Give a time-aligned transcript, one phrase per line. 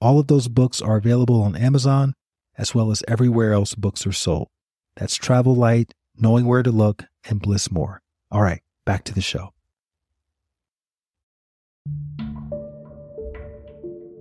[0.00, 2.14] All of those books are available on Amazon
[2.58, 4.48] as well as everywhere else books are sold.
[4.96, 8.02] That's Travel Light, Knowing Where to Look, and Bliss More.
[8.30, 9.52] All right, back to the show.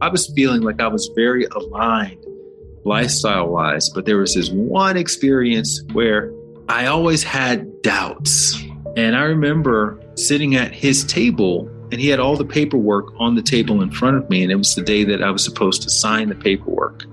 [0.01, 2.23] I was feeling like I was very aligned
[2.83, 6.31] lifestyle wise, but there was this one experience where
[6.69, 8.61] I always had doubts.
[8.95, 13.41] And I remember sitting at his table and he had all the paperwork on the
[13.41, 14.43] table in front of me.
[14.43, 17.03] And it was the day that I was supposed to sign the paperwork.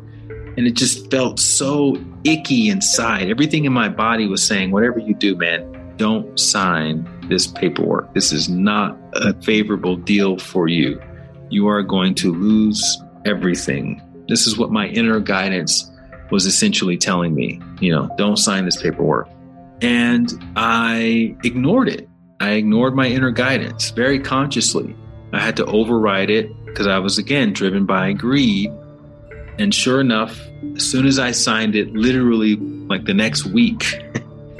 [0.56, 3.30] And it just felt so icky inside.
[3.30, 8.12] Everything in my body was saying, whatever you do, man, don't sign this paperwork.
[8.14, 11.00] This is not a favorable deal for you.
[11.48, 14.02] You are going to lose everything.
[14.28, 15.90] This is what my inner guidance
[16.30, 19.28] was essentially telling me, you know, don't sign this paperwork.
[19.80, 22.08] And I ignored it.
[22.42, 24.96] I ignored my inner guidance very consciously.
[25.32, 28.68] I had to override it because I was, again, driven by greed.
[29.60, 30.40] And sure enough,
[30.74, 33.84] as soon as I signed it, literally like the next week,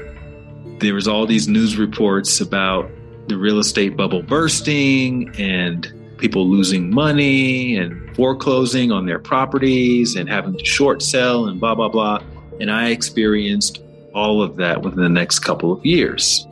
[0.79, 2.89] there was all these news reports about
[3.27, 10.29] the real estate bubble bursting and people losing money and foreclosing on their properties and
[10.29, 12.23] having to short sell and blah, blah, blah.
[12.61, 16.47] And I experienced all of that within the next couple of years.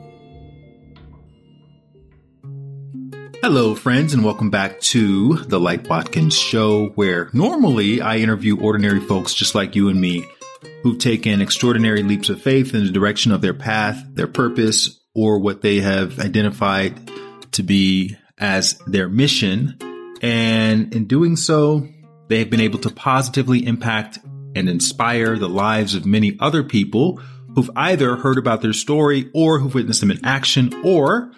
[3.44, 9.00] Hello, friends, and welcome back to the Light Watkins Show, where normally I interview ordinary
[9.00, 10.24] folks just like you and me
[10.84, 15.40] who've taken extraordinary leaps of faith in the direction of their path, their purpose, or
[15.40, 17.10] what they have identified
[17.50, 19.76] to be as their mission.
[20.22, 21.88] And in doing so,
[22.28, 24.20] they have been able to positively impact
[24.54, 27.20] and inspire the lives of many other people
[27.56, 31.32] who've either heard about their story or who've witnessed them in action or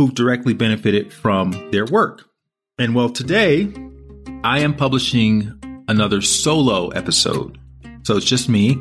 [0.00, 2.24] who've directly benefited from their work.
[2.78, 3.70] And well, today
[4.42, 7.58] I am publishing another solo episode.
[8.04, 8.78] So it's just me.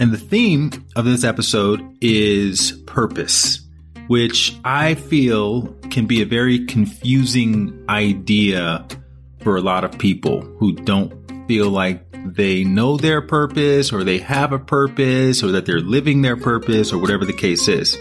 [0.00, 3.60] And the theme of this episode is purpose,
[4.08, 8.88] which I feel can be a very confusing idea
[9.42, 11.14] for a lot of people who don't
[11.46, 16.22] feel like they know their purpose or they have a purpose or that they're living
[16.22, 17.96] their purpose or whatever the case is.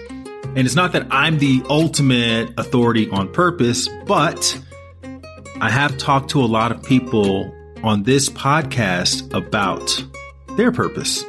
[0.55, 4.57] And it's not that I'm the ultimate authority on purpose, but
[5.59, 10.01] I have talked to a lot of people on this podcast about
[10.55, 11.25] their purpose.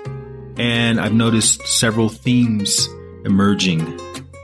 [0.56, 2.88] And I've noticed several themes
[3.24, 4.00] emerging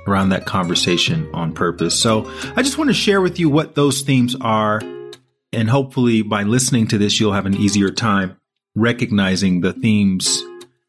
[0.09, 1.99] around that conversation on purpose.
[1.99, 4.83] So I just want to share with you what those themes are.
[5.53, 8.37] And hopefully by listening to this, you'll have an easier time
[8.75, 10.43] recognizing the themes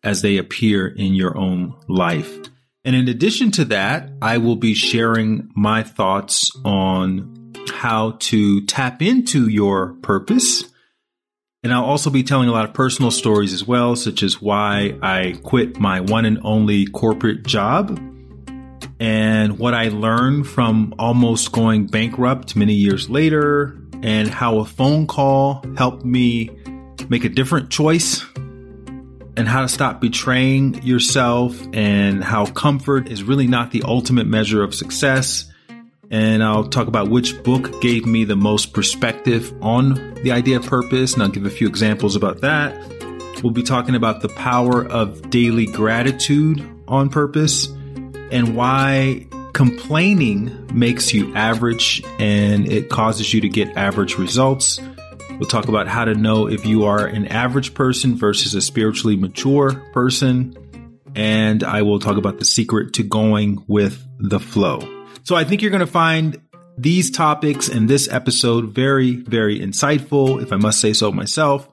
[0.04, 2.40] as they appear in your own life.
[2.86, 9.02] And in addition to that, I will be sharing my thoughts on how to tap
[9.02, 10.66] into your purpose.
[11.64, 14.98] And I'll also be telling a lot of personal stories as well, such as why
[15.02, 17.98] I quit my one and only corporate job
[19.00, 25.08] and what I learned from almost going bankrupt many years later, and how a phone
[25.08, 26.50] call helped me
[27.10, 28.24] make a different choice
[29.36, 34.64] and how to stop betraying yourself and how comfort is really not the ultimate measure
[34.64, 35.46] of success.
[36.12, 40.66] And I'll talk about which book gave me the most perspective on the idea of
[40.66, 42.76] purpose, and I'll give a few examples about that.
[43.42, 47.68] We'll be talking about the power of daily gratitude on purpose
[48.32, 54.80] and why complaining makes you average and it causes you to get average results.
[55.40, 59.16] We'll talk about how to know if you are an average person versus a spiritually
[59.16, 60.56] mature person.
[61.16, 64.80] And I will talk about the secret to going with the flow.
[65.24, 66.40] So I think you're going to find
[66.78, 71.68] these topics in this episode very, very insightful, if I must say so myself.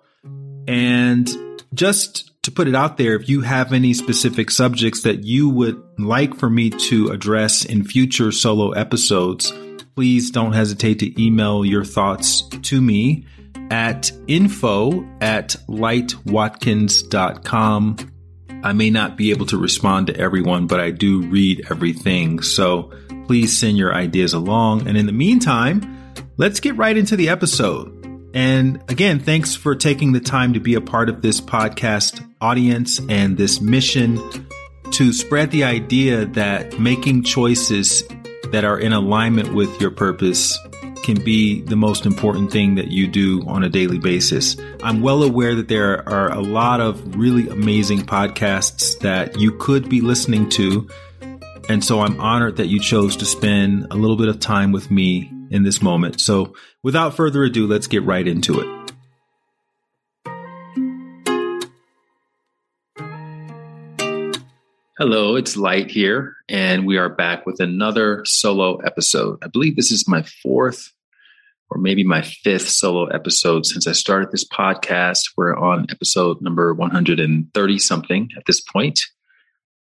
[0.67, 1.29] And
[1.75, 5.81] just to put it out there, if you have any specific subjects that you would
[5.99, 9.53] like for me to address in future solo episodes,
[9.95, 13.27] please don't hesitate to email your thoughts to me
[13.71, 17.97] at info at lightwatkins.com.
[18.63, 22.43] I may not be able to respond to everyone, but I do read everything.
[22.43, 22.93] So
[23.27, 24.87] please send your ideas along.
[24.87, 27.97] And in the meantime, let's get right into the episode.
[28.35, 33.01] And again, thanks for taking the time to be a part of this podcast audience
[33.09, 34.21] and this mission
[34.93, 38.03] to spread the idea that making choices
[38.53, 40.57] that are in alignment with your purpose
[41.15, 44.57] can be the most important thing that you do on a daily basis.
[44.81, 49.89] I'm well aware that there are a lot of really amazing podcasts that you could
[49.89, 50.89] be listening to.
[51.69, 54.89] And so I'm honored that you chose to spend a little bit of time with
[54.89, 56.21] me in this moment.
[56.21, 56.55] So
[56.85, 58.93] without further ado, let's get right into it.
[64.97, 69.41] Hello, it's Light here, and we are back with another solo episode.
[69.43, 70.93] I believe this is my fourth
[71.71, 75.31] or maybe my fifth solo episode since I started this podcast.
[75.37, 79.01] We're on episode number 130 something at this point.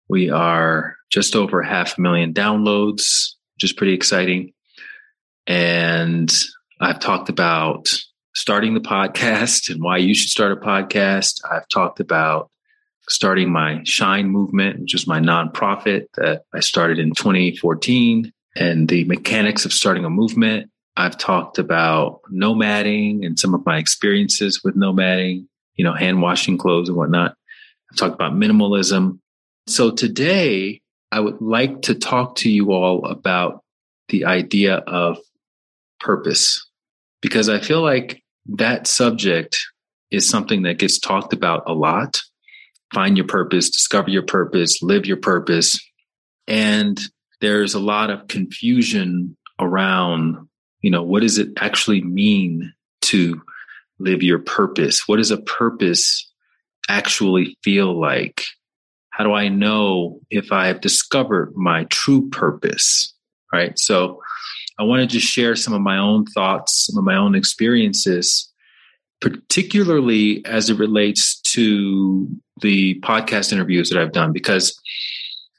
[0.08, 4.52] We are just over half a million downloads, which is pretty exciting.
[5.46, 6.32] And
[6.80, 7.88] I've talked about
[8.34, 11.40] starting the podcast and why you should start a podcast.
[11.50, 12.50] I've talked about
[13.08, 19.04] starting my Shine movement, which is my nonprofit that I started in 2014, and the
[19.04, 20.70] mechanics of starting a movement.
[20.98, 25.46] I've talked about nomading and some of my experiences with nomading,
[25.76, 27.36] you know, hand washing clothes and whatnot.
[27.90, 29.20] I've talked about minimalism.
[29.68, 33.62] So today, I would like to talk to you all about
[34.08, 35.18] the idea of
[36.00, 36.68] purpose,
[37.22, 38.22] because I feel like
[38.56, 39.58] that subject
[40.10, 42.20] is something that gets talked about a lot
[42.92, 45.78] find your purpose, discover your purpose, live your purpose.
[46.46, 46.98] And
[47.40, 50.47] there's a lot of confusion around,
[50.80, 52.72] you know, what does it actually mean
[53.02, 53.40] to
[53.98, 55.06] live your purpose?
[55.06, 56.30] What does a purpose
[56.88, 58.44] actually feel like?
[59.10, 63.12] How do I know if I have discovered my true purpose?
[63.52, 63.78] Right.
[63.78, 64.20] So
[64.78, 68.48] I wanted to share some of my own thoughts, some of my own experiences
[69.20, 72.28] particularly as it relates to
[72.60, 74.32] the podcast interviews that I've done.
[74.32, 74.78] Because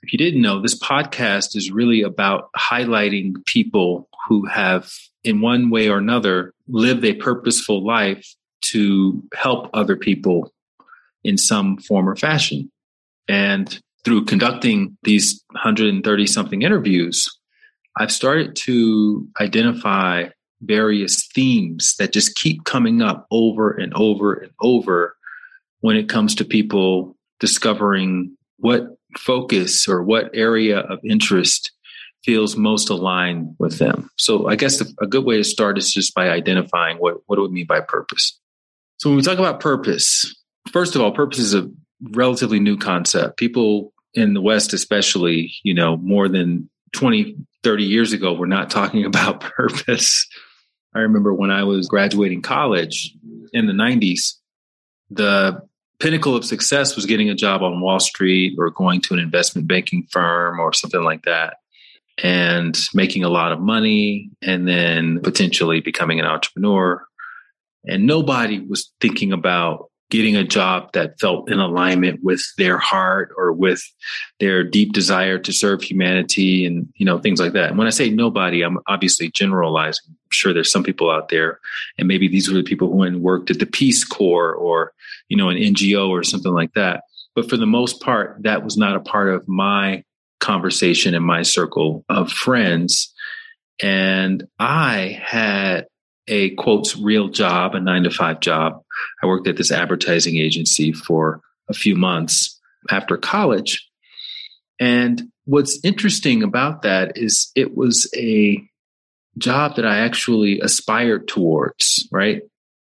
[0.01, 4.89] if you didn't know, this podcast is really about highlighting people who have,
[5.23, 10.53] in one way or another, lived a purposeful life to help other people
[11.23, 12.71] in some form or fashion.
[13.27, 17.27] And through conducting these 130 something interviews,
[17.97, 20.29] I've started to identify
[20.61, 25.15] various themes that just keep coming up over and over and over
[25.81, 31.71] when it comes to people discovering what focus or what area of interest
[32.23, 34.09] feels most aligned with them.
[34.17, 37.43] So I guess a good way to start is just by identifying what, what do
[37.43, 38.37] we mean by purpose?
[38.97, 40.35] So when we talk about purpose,
[40.71, 41.69] first of all, purpose is a
[42.01, 43.37] relatively new concept.
[43.37, 48.69] People in the West, especially, you know, more than 20, 30 years ago, were not
[48.69, 50.27] talking about purpose.
[50.93, 53.15] I remember when I was graduating college
[53.53, 54.33] in the 90s,
[55.09, 55.61] the
[55.99, 59.67] pinnacle of success was getting a job on Wall Street or going to an investment
[59.67, 61.57] banking firm or something like that
[62.23, 67.05] and making a lot of money and then potentially becoming an entrepreneur.
[67.87, 73.31] And nobody was thinking about getting a job that felt in alignment with their heart
[73.37, 73.81] or with
[74.39, 77.69] their deep desire to serve humanity and you know things like that.
[77.69, 80.03] And when i say nobody i'm obviously generalizing.
[80.09, 81.59] I'm sure there's some people out there
[81.97, 84.93] and maybe these were the people who went and worked at the peace corps or
[85.27, 87.03] you know an ngo or something like that.
[87.35, 90.03] But for the most part that was not a part of my
[90.39, 93.13] conversation in my circle of friends
[93.81, 95.85] and i had
[96.29, 98.81] a quotes real job, a nine to five job.
[99.21, 103.85] I worked at this advertising agency for a few months after college.
[104.79, 108.63] And what's interesting about that is it was a
[109.37, 112.43] job that I actually aspired towards, right?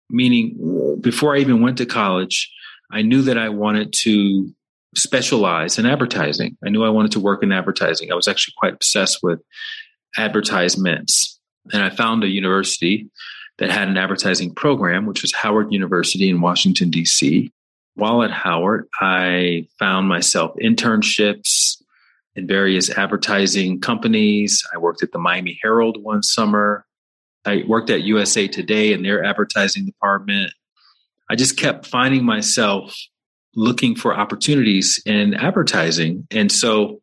[0.10, 2.52] Meaning, before I even went to college,
[2.92, 4.50] I knew that I wanted to
[4.96, 6.58] specialize in advertising.
[6.66, 8.12] I knew I wanted to work in advertising.
[8.12, 9.40] I was actually quite obsessed with
[10.18, 11.40] advertisements.
[11.74, 13.10] And I found a university
[13.58, 17.52] that had an advertising program, which was Howard University in Washington, D.C.
[17.96, 21.82] While at Howard, I found myself internships
[22.36, 24.64] in various advertising companies.
[24.74, 26.86] I worked at the Miami Herald one summer.
[27.46, 30.52] I worked at USA Today in their advertising department.
[31.30, 32.96] I just kept finding myself
[33.56, 36.28] looking for opportunities in advertising.
[36.32, 37.02] And so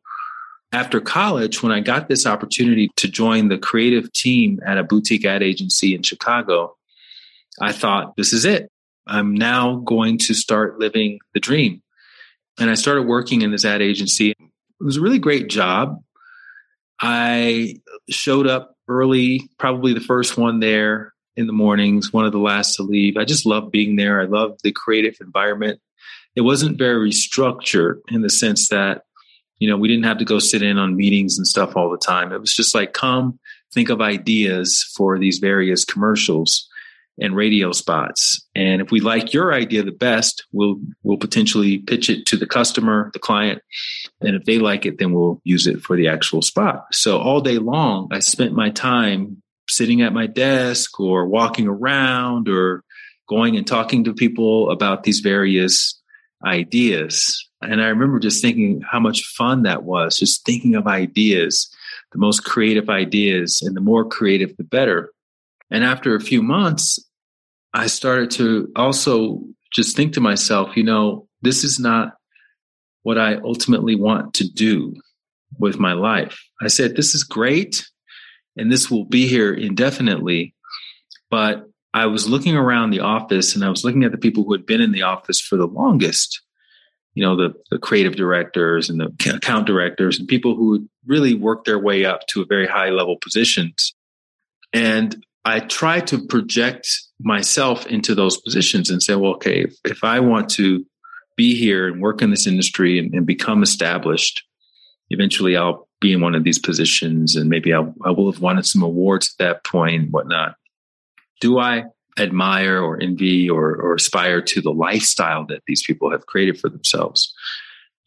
[0.73, 5.25] after college, when I got this opportunity to join the creative team at a boutique
[5.25, 6.77] ad agency in Chicago,
[7.61, 8.71] I thought, this is it.
[9.07, 11.83] I'm now going to start living the dream.
[12.59, 14.31] And I started working in this ad agency.
[14.31, 14.37] It
[14.79, 16.03] was a really great job.
[17.01, 21.13] I showed up early, probably the first one there.
[21.37, 23.17] in the mornings, one of the last to leave.
[23.17, 24.21] I just love being there.
[24.21, 25.81] I love the creative environment.
[26.35, 29.03] It wasn't very structured in the sense that,
[29.59, 31.99] you know, we didn't have to go sit in on meetings and stuff all the
[31.99, 32.33] time.
[32.33, 33.39] It was just like, come
[33.73, 36.69] think of ideas for these various commercials
[37.19, 38.47] and radio spots.
[38.55, 42.47] And if we like your idea the best, we'll we'll potentially pitch it to the
[42.47, 43.63] customer, the client,
[44.21, 46.87] and if they like it, then we'll use it for the actual spot.
[46.93, 52.49] So all day long, I spent my time sitting at my desk or walking around
[52.49, 52.83] or
[53.29, 56.02] going and talking to people about these various
[56.45, 57.49] ideas.
[57.61, 61.73] And I remember just thinking how much fun that was, just thinking of ideas,
[62.13, 65.13] the most creative ideas, and the more creative, the better.
[65.71, 66.99] And after a few months,
[67.73, 72.17] I started to also just think to myself, you know, this is not
[73.03, 74.95] what I ultimately want to do
[75.59, 76.39] with my life.
[76.61, 77.87] I said, this is great
[78.57, 80.55] and this will be here indefinitely.
[81.31, 84.53] But I was looking around the office and I was looking at the people who
[84.53, 86.41] had been in the office for the longest,
[87.15, 91.67] you know, the, the creative directors and the account directors and people who really worked
[91.67, 93.95] their way up to a very high level positions.
[94.73, 96.89] And I try to project
[97.21, 100.87] myself into those positions and say, well, okay, if, if I want to
[101.37, 104.45] be here and work in this industry and, and, become established,
[105.11, 108.67] eventually I'll be in one of these positions and maybe I'll, I will have wanted
[108.67, 110.57] some awards at that point and whatnot.
[111.43, 111.85] Do I
[112.19, 116.71] admire or envy or, or aspire to the lifestyle that these people have created for
[116.71, 117.35] themselves?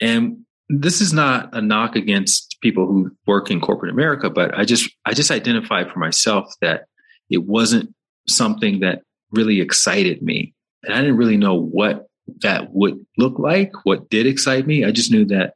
[0.02, 4.64] And this is not a knock against people who work in corporate America, but I
[4.64, 6.86] just I just identified for myself that
[7.30, 7.94] it wasn't
[8.28, 9.02] something that
[9.32, 10.54] really excited me.
[10.84, 12.08] And I didn't really know what
[12.42, 14.86] that would look like, what did excite me.
[14.86, 15.56] I just knew that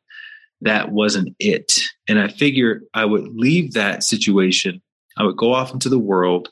[0.61, 1.71] that wasn't it.
[2.07, 4.81] And I figured I would leave that situation.
[5.17, 6.49] I would go off into the world.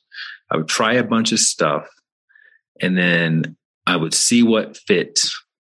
[0.51, 1.87] I would try a bunch of stuff
[2.81, 5.19] and then I would see what fit.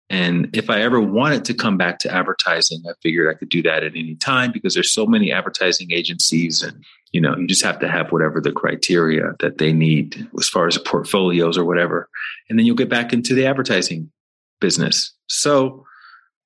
[0.10, 3.62] And if I ever wanted to come back to advertising, I figured I could do
[3.64, 7.64] that at any time because there's so many advertising agencies and you know you just
[7.64, 12.10] have to have whatever the criteria that they need as far as portfolios or whatever.
[12.50, 14.12] And then you'll get back into the advertising
[14.60, 15.14] business.
[15.28, 15.86] So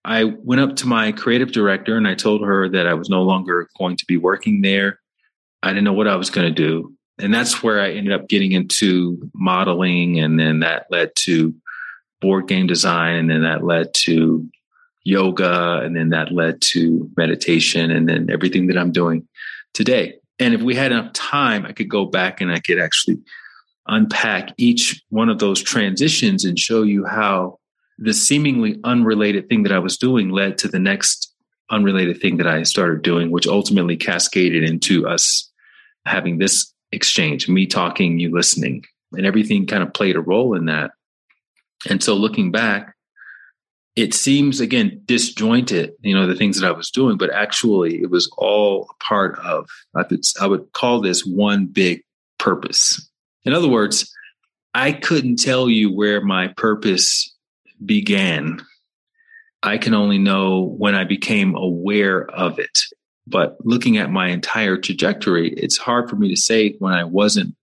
[0.07, 3.23] i went up to my creative director and i told her that i was no
[3.23, 4.99] longer going to be working there.
[5.63, 8.27] I didn't know what i was going to do and that's where i ended up
[8.27, 11.53] getting into modeling and then that led to
[12.21, 14.47] board game design and then that led to
[15.03, 19.27] yoga and then that led to meditation and then everything that i'm doing
[19.75, 20.15] today.
[20.39, 23.19] And if we had enough time, I could go back and I could actually
[23.87, 27.59] unpack each one of those transitions and show you how
[27.99, 31.31] the seemingly unrelated thing that I was doing led to the next
[31.69, 35.51] unrelated thing that I started doing, which ultimately cascaded into us
[36.05, 40.65] having this exchange, me talking, you listening, and everything kind of played a role in
[40.65, 40.91] that.
[41.89, 42.95] And so looking back,
[43.95, 48.09] it seems again disjointed you know the things that i was doing but actually it
[48.09, 52.03] was all a part of i would, I would call this one big
[52.37, 53.09] purpose.
[53.43, 54.13] In other words
[54.73, 57.33] i couldn't tell you where my purpose
[57.85, 58.61] began.
[59.63, 62.79] I can only know when i became aware of it
[63.27, 67.55] but looking at my entire trajectory it's hard for me to say when i wasn't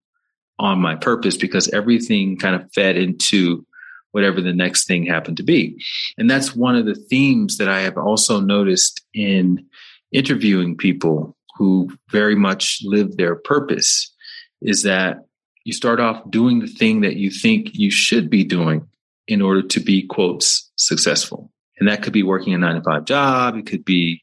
[0.59, 3.67] on my purpose because everything kind of fed into
[4.13, 5.83] whatever the next thing happened to be.
[6.17, 9.67] And that's one of the themes that I have also noticed in
[10.13, 14.15] interviewing people who very much live their purpose
[14.61, 15.19] is that
[15.65, 18.87] you start off doing the thing that you think you should be doing
[19.27, 21.51] in order to be quotes successful.
[21.79, 23.57] And that could be working a nine to five job.
[23.57, 24.22] It could be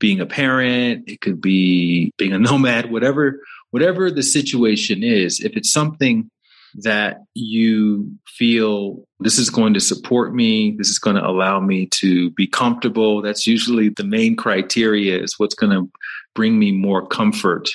[0.00, 1.04] being a parent.
[1.08, 3.40] It could be being a nomad, whatever,
[3.70, 5.38] whatever the situation is.
[5.38, 6.28] If it's something
[6.74, 11.86] that you feel this is going to support me, this is going to allow me
[11.86, 13.22] to be comfortable.
[13.22, 15.90] That's usually the main criteria is what's going to
[16.34, 17.68] bring me more comfort,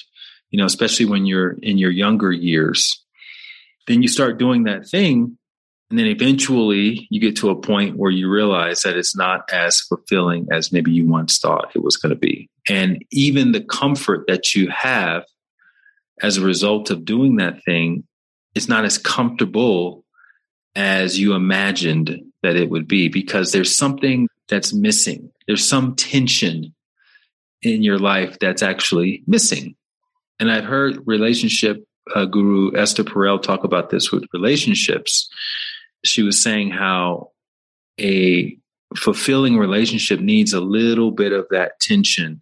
[0.50, 3.04] you know, especially when you're in your younger years.
[3.88, 5.38] Then you start doing that thing.
[5.90, 9.82] And then eventually you get to a point where you realize that it's not as
[9.82, 12.50] fulfilling as maybe you once thought it was going to be.
[12.68, 15.24] And even the comfort that you have
[16.22, 18.04] as a result of doing that thing
[18.56, 20.04] it's not as comfortable
[20.76, 25.30] as you imagined that it would be because there's something that's missing.
[25.46, 26.74] There's some tension
[27.62, 29.76] in your life that's actually missing.
[30.40, 35.28] And I've heard relationship uh, guru Esther Perel talk about this with relationships.
[36.06, 37.32] She was saying how
[38.00, 38.58] a
[38.96, 42.42] fulfilling relationship needs a little bit of that tension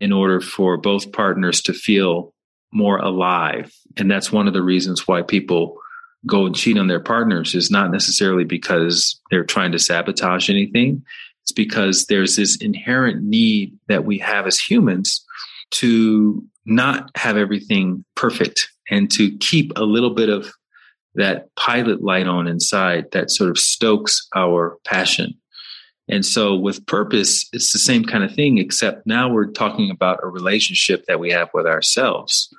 [0.00, 2.32] in order for both partners to feel
[2.72, 5.76] more alive And that's one of the reasons why people
[6.26, 11.04] go and cheat on their partners is not necessarily because they're trying to sabotage anything.
[11.42, 15.24] It's because there's this inherent need that we have as humans
[15.72, 20.52] to not have everything perfect and to keep a little bit of
[21.14, 25.34] that pilot light on inside that sort of stokes our passion.
[26.08, 30.20] And so with purpose, it's the same kind of thing, except now we're talking about
[30.22, 32.52] a relationship that we have with ourselves.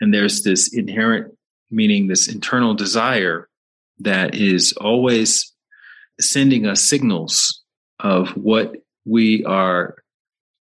[0.00, 1.34] And there's this inherent,
[1.70, 3.48] meaning this internal desire
[4.00, 5.52] that is always
[6.20, 7.62] sending us signals
[8.00, 8.76] of what
[9.06, 9.96] we are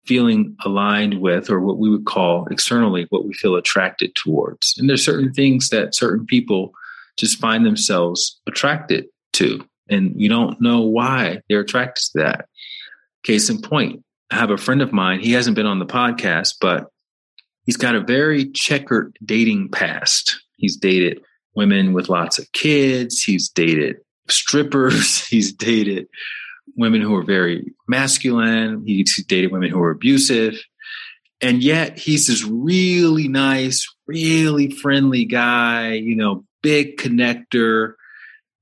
[0.06, 4.74] feeling aligned with, or what we would call externally, what we feel attracted towards.
[4.78, 6.72] And there's certain things that certain people
[7.16, 12.46] just find themselves attracted to, and you don't know why they're attracted to that.
[13.24, 16.54] Case in point, I have a friend of mine, he hasn't been on the podcast,
[16.60, 16.86] but
[17.64, 20.40] he's got a very checkered dating past.
[20.56, 21.20] He's dated
[21.54, 23.96] women with lots of kids, he's dated
[24.28, 26.06] strippers, he's dated
[26.76, 30.60] women who are very masculine, he's dated women who are abusive.
[31.40, 37.92] And yet he's this really nice, really friendly guy, you know, big connector.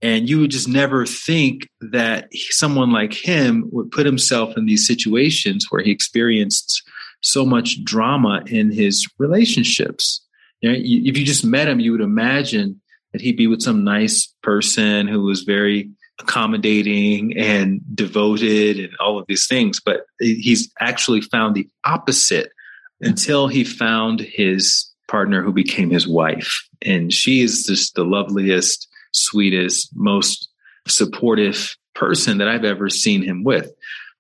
[0.02, 4.86] And you would just never think that someone like him would put himself in these
[4.86, 6.82] situations where he experienced
[7.20, 10.20] so much drama in his relationships.
[10.60, 12.80] You know, if you just met him, you would imagine
[13.12, 19.20] that he'd be with some nice person who was very accommodating and devoted and all
[19.20, 19.80] of these things.
[19.80, 22.50] But he's actually found the opposite
[23.00, 26.66] until he found his partner who became his wife.
[26.80, 30.48] And she is just the loveliest, sweetest, most
[30.88, 33.70] supportive person that I've ever seen him with.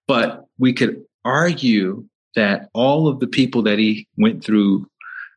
[0.06, 2.04] But we could argue
[2.36, 4.86] that all of the people that he went through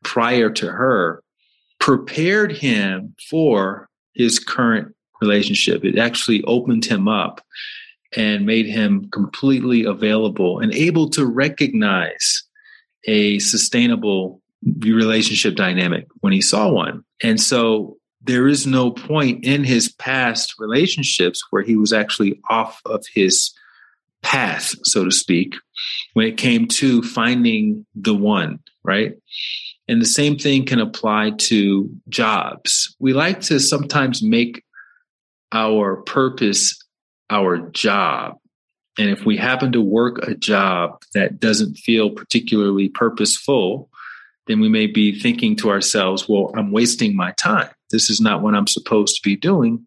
[0.04, 1.22] prior to her
[1.80, 5.86] prepared him for his current relationship.
[5.86, 7.40] It actually opened him up
[8.14, 12.42] and made him completely available and able to recognize
[13.06, 14.42] a sustainable
[14.80, 17.04] relationship dynamic when he saw one.
[17.22, 22.80] And so there is no point in his past relationships where he was actually off
[22.84, 23.52] of his
[24.22, 25.54] path, so to speak,
[26.14, 29.12] when it came to finding the one, right?
[29.88, 32.96] And the same thing can apply to jobs.
[32.98, 34.64] We like to sometimes make
[35.52, 36.76] our purpose
[37.30, 38.34] our job.
[38.98, 43.88] And if we happen to work a job that doesn't feel particularly purposeful,
[44.46, 47.70] then we may be thinking to ourselves, well, I'm wasting my time.
[47.90, 49.86] This is not what I'm supposed to be doing.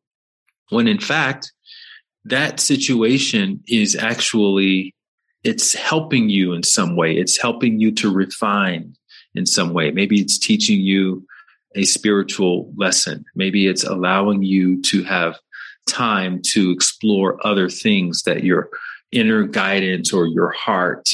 [0.70, 1.52] When in fact,
[2.26, 4.94] that situation is actually
[5.44, 7.16] it's helping you in some way.
[7.16, 8.94] It's helping you to refine
[9.36, 9.92] in some way.
[9.92, 11.26] Maybe it's teaching you
[11.76, 13.24] a spiritual lesson.
[13.36, 15.40] Maybe it's allowing you to have
[15.88, 18.70] time to explore other things that your
[19.12, 21.10] inner guidance or your heart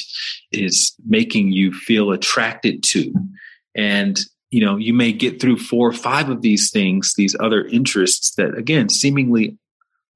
[0.51, 3.13] is making you feel attracted to.
[3.75, 4.19] And
[4.51, 8.35] you know, you may get through four or five of these things, these other interests
[8.35, 9.57] that again seemingly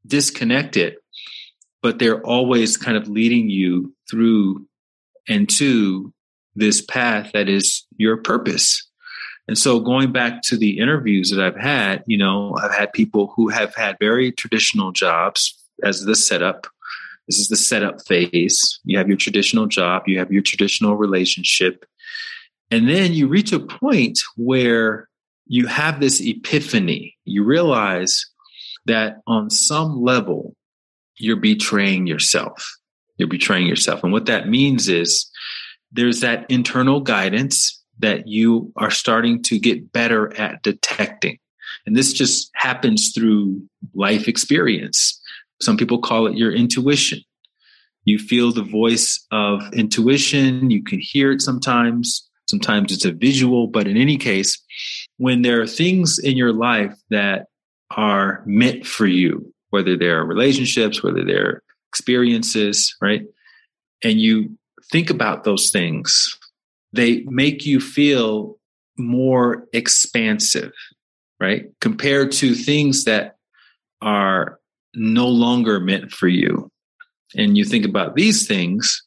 [0.07, 0.95] disconnected,
[1.81, 4.65] but they're always kind of leading you through
[5.27, 6.13] and to
[6.55, 8.87] this path that is your purpose.
[9.47, 13.33] And so going back to the interviews that I've had, you know, I've had people
[13.35, 16.67] who have had very traditional jobs as the setup.
[17.29, 18.79] This is the setup phase.
[18.85, 21.85] You have your traditional job, you have your traditional relationship.
[22.71, 25.07] And then you reach a point where
[25.45, 27.15] you have this epiphany.
[27.25, 28.25] You realize
[28.85, 30.55] that on some level,
[31.17, 32.67] you're betraying yourself.
[33.17, 34.03] You're betraying yourself.
[34.03, 35.29] And what that means is
[35.91, 41.37] there's that internal guidance that you are starting to get better at detecting.
[41.85, 43.61] And this just happens through
[43.93, 45.18] life experience.
[45.61, 47.19] Some people call it your intuition.
[48.05, 50.69] You feel the voice of intuition.
[50.69, 52.27] You can hear it sometimes.
[52.49, 54.59] Sometimes it's a visual, but in any case,
[55.17, 57.45] when there are things in your life that
[57.91, 63.23] are meant for you, whether they're relationships, whether they're experiences, right?
[64.03, 64.57] And you
[64.91, 66.35] think about those things
[66.93, 68.57] they make you feel
[68.97, 70.71] more expansive,
[71.39, 71.65] right?
[71.81, 73.35] Compared to things that
[74.01, 74.58] are
[74.99, 76.71] no longer meant for you.
[77.35, 79.03] And you think about these things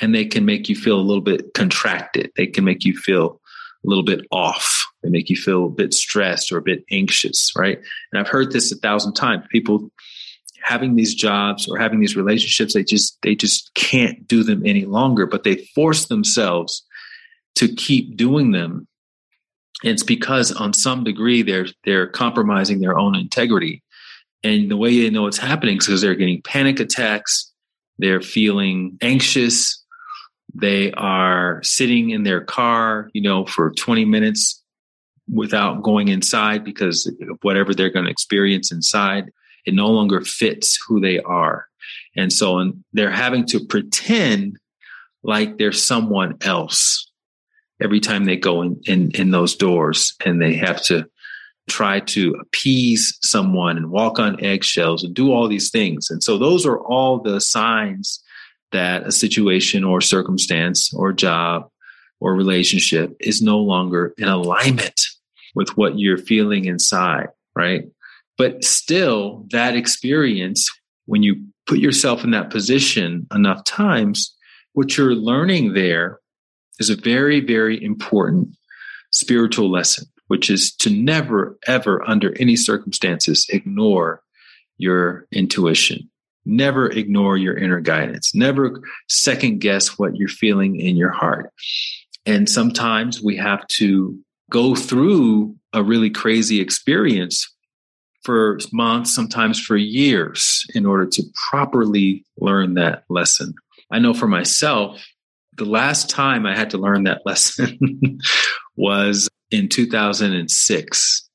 [0.00, 2.30] and they can make you feel a little bit contracted.
[2.36, 3.40] They can make you feel
[3.84, 4.86] a little bit off.
[5.02, 7.78] They make you feel a bit stressed or a bit anxious, right?
[8.12, 9.44] And I've heard this a thousand times.
[9.50, 9.90] People
[10.62, 14.84] having these jobs or having these relationships, they just they just can't do them any
[14.84, 16.84] longer, but they force themselves
[17.56, 18.88] to keep doing them
[19.84, 23.82] it's because on some degree they're they're compromising their own integrity.
[24.44, 27.52] And the way they know it's happening is because they're getting panic attacks,
[27.98, 29.82] they're feeling anxious,
[30.54, 34.62] they are sitting in their car, you know, for 20 minutes
[35.32, 39.26] without going inside because of whatever they're going to experience inside.
[39.66, 41.66] It no longer fits who they are.
[42.16, 44.58] And so and they're having to pretend
[45.22, 47.10] like they're someone else
[47.80, 51.08] every time they go in, in, in those doors and they have to
[51.68, 56.08] try to appease someone and walk on eggshells and do all these things.
[56.10, 58.22] And so those are all the signs
[58.72, 61.68] that a situation or circumstance or job
[62.20, 65.00] or relationship is no longer in alignment
[65.54, 67.84] with what you're feeling inside, right?
[68.36, 70.68] But still, that experience,
[71.06, 74.34] when you put yourself in that position enough times,
[74.72, 76.20] what you're learning there
[76.78, 78.48] is a very, very important
[79.10, 84.22] spiritual lesson, which is to never, ever, under any circumstances, ignore
[84.78, 86.08] your intuition.
[86.44, 88.34] Never ignore your inner guidance.
[88.34, 91.52] Never second guess what you're feeling in your heart.
[92.24, 94.18] And sometimes we have to
[94.50, 97.52] go through a really crazy experience
[98.22, 103.54] for months, sometimes for years, in order to properly learn that lesson.
[103.90, 105.04] I know for myself,
[105.56, 107.78] the last time I had to learn that lesson
[108.76, 111.28] was in 2006.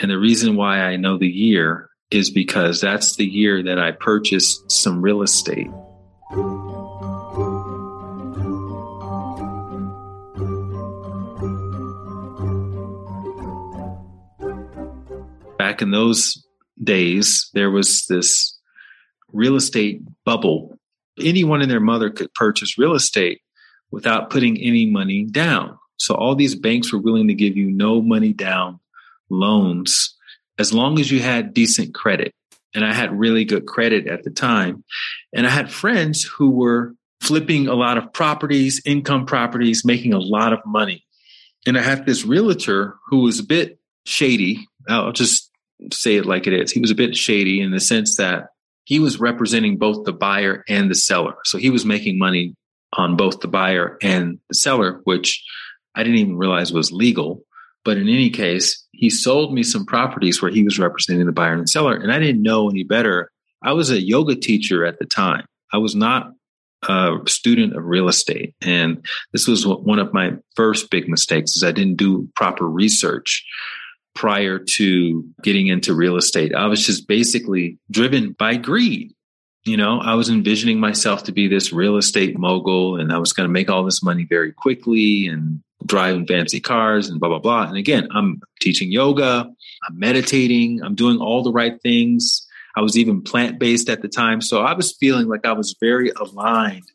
[0.00, 3.92] And the reason why I know the year is because that's the year that I
[3.92, 5.68] purchased some real estate.
[15.58, 16.42] Back in those
[16.82, 18.58] days, there was this
[19.32, 20.78] real estate bubble
[21.20, 23.40] anyone and their mother could purchase real estate
[23.90, 25.78] without putting any money down.
[25.98, 28.80] So all these banks were willing to give you no money down
[29.30, 30.16] loans
[30.58, 32.32] as long as you had decent credit.
[32.74, 34.84] And I had really good credit at the time.
[35.34, 40.18] And I had friends who were flipping a lot of properties, income properties, making a
[40.18, 41.04] lot of money.
[41.66, 44.66] And I had this realtor who was a bit shady.
[44.88, 45.50] I'll just
[45.92, 46.70] say it like it is.
[46.70, 48.48] He was a bit shady in the sense that
[48.84, 51.34] he was representing both the buyer and the seller.
[51.44, 52.54] So he was making money
[52.92, 55.44] on both the buyer and the seller, which
[55.98, 57.42] I didn't even realize it was legal.
[57.84, 61.54] But in any case, he sold me some properties where he was representing the buyer
[61.54, 61.96] and seller.
[61.96, 63.30] And I didn't know any better.
[63.62, 65.44] I was a yoga teacher at the time.
[65.72, 66.32] I was not
[66.86, 68.54] a student of real estate.
[68.62, 73.44] And this was one of my first big mistakes is I didn't do proper research
[74.14, 76.54] prior to getting into real estate.
[76.54, 79.12] I was just basically driven by greed.
[79.64, 83.32] You know, I was envisioning myself to be this real estate mogul and I was
[83.32, 87.38] going to make all this money very quickly and driving fancy cars and blah, blah,
[87.38, 87.64] blah.
[87.64, 89.50] And again, I'm teaching yoga,
[89.88, 92.46] I'm meditating, I'm doing all the right things.
[92.76, 94.40] I was even plant based at the time.
[94.40, 96.90] So I was feeling like I was very aligned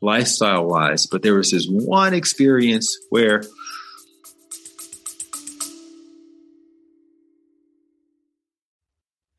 [0.00, 1.06] lifestyle wise.
[1.06, 3.42] But there was this one experience where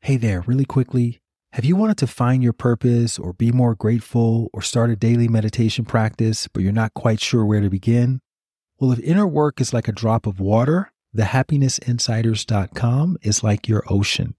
[0.04, 1.20] Hey there, really quickly.
[1.52, 5.28] Have you wanted to find your purpose or be more grateful or start a daily
[5.28, 8.20] meditation practice, but you're not quite sure where to begin?
[8.82, 13.84] Well, if inner work is like a drop of water, the thehappinessinsiders.com is like your
[13.88, 14.34] ocean.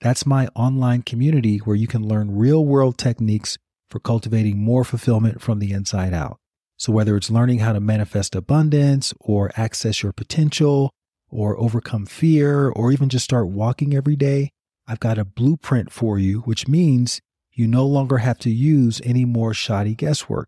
[0.00, 3.58] That's my online community where you can learn real world techniques
[3.90, 6.38] for cultivating more fulfillment from the inside out.
[6.76, 10.92] So, whether it's learning how to manifest abundance or access your potential
[11.28, 14.50] or overcome fear or even just start walking every day,
[14.86, 17.20] I've got a blueprint for you, which means
[17.52, 20.46] you no longer have to use any more shoddy guesswork.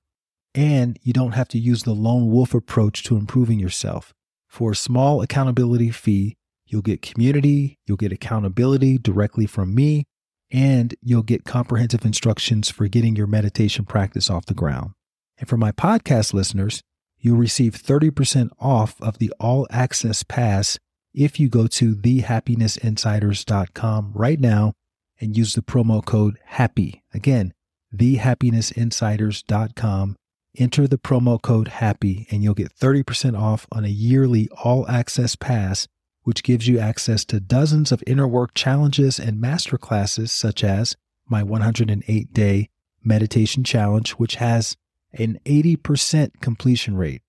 [0.54, 4.12] And you don't have to use the lone wolf approach to improving yourself.
[4.48, 6.36] For a small accountability fee,
[6.66, 10.04] you'll get community, you'll get accountability directly from me,
[10.50, 14.90] and you'll get comprehensive instructions for getting your meditation practice off the ground.
[15.38, 16.82] And for my podcast listeners,
[17.18, 20.78] you'll receive 30% off of the all access pass
[21.14, 24.72] if you go to thehappinessinsiders.com right now
[25.20, 27.02] and use the promo code HAPPY.
[27.12, 27.52] Again,
[27.94, 30.16] thehappinessinsiders.com.
[30.58, 35.36] Enter the promo code HAPPY and you'll get 30% off on a yearly all access
[35.36, 35.86] pass,
[36.24, 40.96] which gives you access to dozens of inner work challenges and masterclasses, such as
[41.28, 42.68] my 108 day
[43.04, 44.76] meditation challenge, which has
[45.12, 47.20] an 80% completion rate.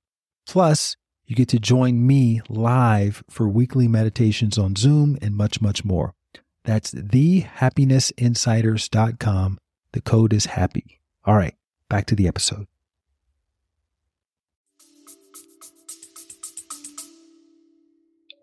[0.48, 5.86] Plus, you get to join me live for weekly meditations on Zoom and much, much
[5.86, 6.16] more.
[6.64, 9.60] That's thehappinessinsiders.com.
[9.94, 11.00] The code is happy.
[11.26, 11.54] All right,
[11.88, 12.66] back to the episode.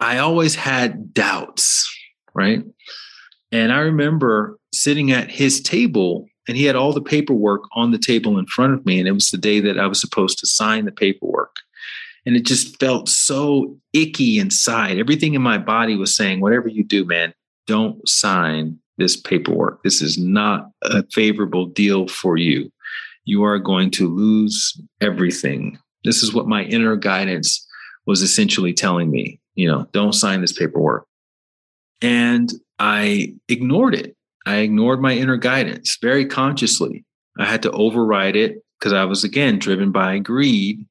[0.01, 1.89] I always had doubts,
[2.35, 2.63] right?
[3.51, 7.99] And I remember sitting at his table and he had all the paperwork on the
[7.99, 8.99] table in front of me.
[8.99, 11.57] And it was the day that I was supposed to sign the paperwork.
[12.25, 14.99] And it just felt so icky inside.
[14.99, 17.33] Everything in my body was saying, whatever you do, man,
[17.67, 19.83] don't sign this paperwork.
[19.83, 22.71] This is not a favorable deal for you.
[23.25, 25.79] You are going to lose everything.
[26.05, 27.67] This is what my inner guidance
[28.07, 31.05] was essentially telling me, you know, don't sign this paperwork.
[32.01, 34.14] And I ignored it.
[34.47, 37.05] I ignored my inner guidance very consciously.
[37.40, 40.87] I had to override it because I was, again, driven by greed.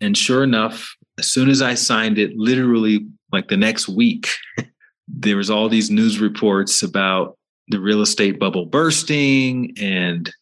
[0.00, 4.28] And sure enough, as soon as I signed it, literally like the next week,
[5.06, 7.36] there was all these news reports about
[7.68, 10.32] the real estate bubble bursting and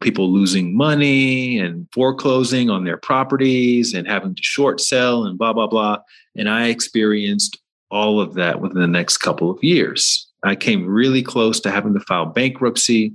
[0.00, 5.52] people losing money and foreclosing on their properties and having to short sell and blah,
[5.52, 5.98] blah, blah.
[6.36, 7.58] And I experienced
[7.90, 10.28] all of that within the next couple of years.
[10.44, 13.14] I came really close to having to file bankruptcy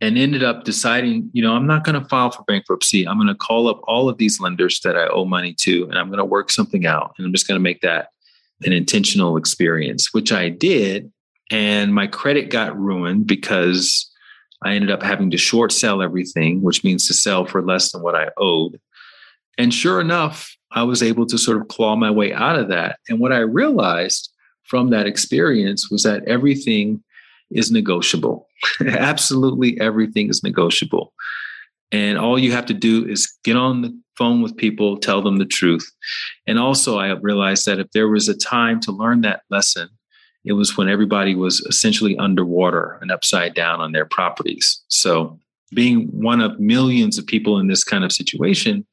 [0.00, 3.06] and ended up deciding, you know, I'm not going to file for bankruptcy.
[3.06, 5.98] I'm going to call up all of these lenders that I owe money to and
[5.98, 7.14] I'm going to work something out.
[7.18, 8.08] And I'm just going to make that
[8.62, 11.12] an intentional experience, which I did.
[11.50, 14.10] And my credit got ruined because
[14.64, 18.02] I ended up having to short sell everything, which means to sell for less than
[18.02, 18.80] what I owed.
[19.56, 22.98] And sure enough, I was able to sort of claw my way out of that.
[23.08, 24.30] And what I realized
[24.64, 27.02] from that experience was that everything
[27.50, 28.46] is negotiable.
[28.86, 31.12] Absolutely everything is negotiable.
[31.90, 35.38] And all you have to do is get on the phone with people, tell them
[35.38, 35.90] the truth.
[36.46, 39.88] And also, I realized that if there was a time to learn that lesson,
[40.44, 44.82] it was when everybody was essentially underwater and upside down on their properties.
[44.88, 45.38] So,
[45.74, 48.86] being one of millions of people in this kind of situation,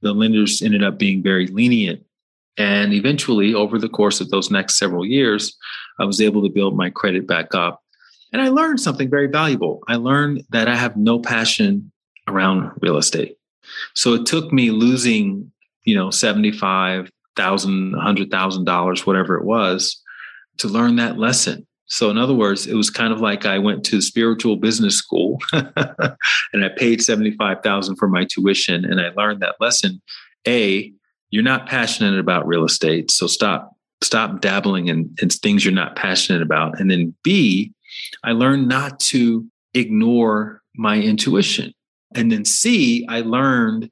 [0.00, 2.02] the lenders ended up being very lenient.
[2.56, 5.56] And eventually, over the course of those next several years,
[5.98, 7.82] I was able to build my credit back up.
[8.32, 9.82] And I learned something very valuable.
[9.88, 11.92] I learned that I have no passion
[12.28, 13.36] around real estate.
[13.94, 15.52] So it took me losing,
[15.84, 20.01] you know, $75,000, $100,000, whatever it was,
[20.58, 21.66] to learn that lesson.
[21.86, 25.38] So, in other words, it was kind of like I went to spiritual business school
[25.52, 30.00] and I paid 75,000 for my tuition and I learned that lesson.
[30.48, 30.92] A,
[31.30, 35.96] you're not passionate about real estate, so stop stop dabbling in, in things you're not
[35.96, 36.80] passionate about.
[36.80, 37.72] And then B,
[38.24, 41.72] I learned not to ignore my intuition.
[42.14, 43.90] And then C, I learned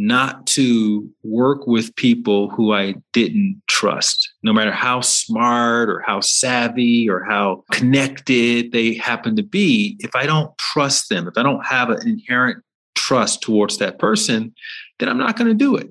[0.00, 6.20] not to work with people who I didn't trust, no matter how smart or how
[6.20, 9.98] savvy or how connected they happen to be.
[10.00, 14.54] If I don't trust them, if I don't have an inherent trust towards that person,
[14.98, 15.90] then I'm not going to do it.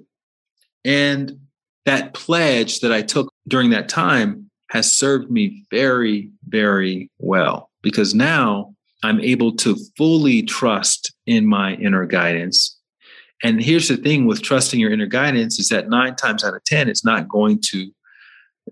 [0.84, 1.40] And
[1.86, 8.16] that pledge that I took during that time has served me very, very well because
[8.16, 12.79] now I'm able to fully trust in my inner guidance
[13.44, 16.64] and here's the thing with trusting your inner guidance is that nine times out of
[16.66, 17.90] 10, it's not going to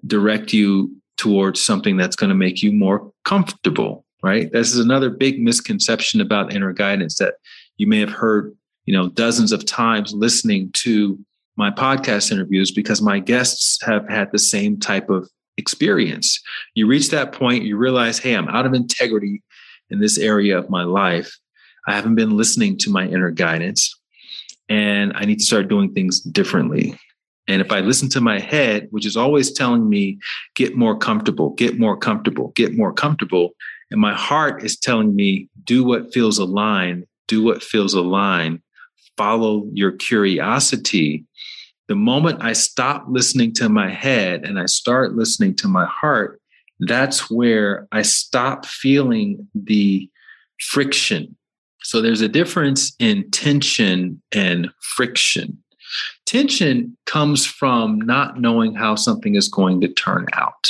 [0.06, 4.52] direct you towards something that's going to make you more comfortable, right?
[4.52, 7.36] This is another big misconception about inner guidance that
[7.78, 11.18] you may have heard, you know, dozens of times listening to
[11.56, 16.40] my podcast interviews because my guests have had the same type of experience.
[16.76, 19.42] You reach that point, you realize, hey, I'm out of integrity
[19.90, 21.36] in this area of my life.
[21.88, 23.97] I haven't been listening to my inner guidance
[24.70, 26.98] and I need to start doing things differently.
[27.48, 30.20] And if I listen to my head, which is always telling me,
[30.56, 33.52] get more comfortable, get more comfortable, get more comfortable,
[33.90, 38.62] and my heart is telling me, do what feels aligned, do what feels aligned,
[39.16, 41.24] follow your curiosity.
[41.88, 46.42] The moment I stop listening to my head and I start listening to my heart,
[46.82, 50.10] that's where I stop feeling the
[50.60, 51.38] friction
[51.88, 55.58] so there's a difference in tension and friction.
[56.26, 60.70] Tension comes from not knowing how something is going to turn out.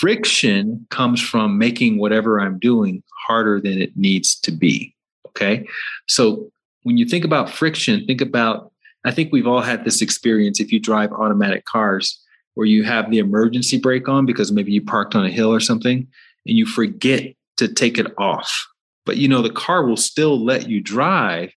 [0.00, 4.92] Friction comes from making whatever I'm doing harder than it needs to be.
[5.28, 5.64] Okay.
[6.08, 6.50] So
[6.82, 8.72] when you think about friction, think about,
[9.04, 12.20] I think we've all had this experience if you drive automatic cars
[12.54, 15.60] where you have the emergency brake on because maybe you parked on a hill or
[15.60, 16.08] something
[16.44, 18.66] and you forget to take it off
[19.08, 21.50] but you know the car will still let you drive.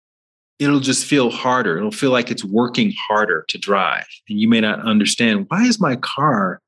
[0.58, 1.78] It'll just feel harder.
[1.78, 5.80] It'll feel like it's working harder to drive and you may not understand why is
[5.80, 6.60] my car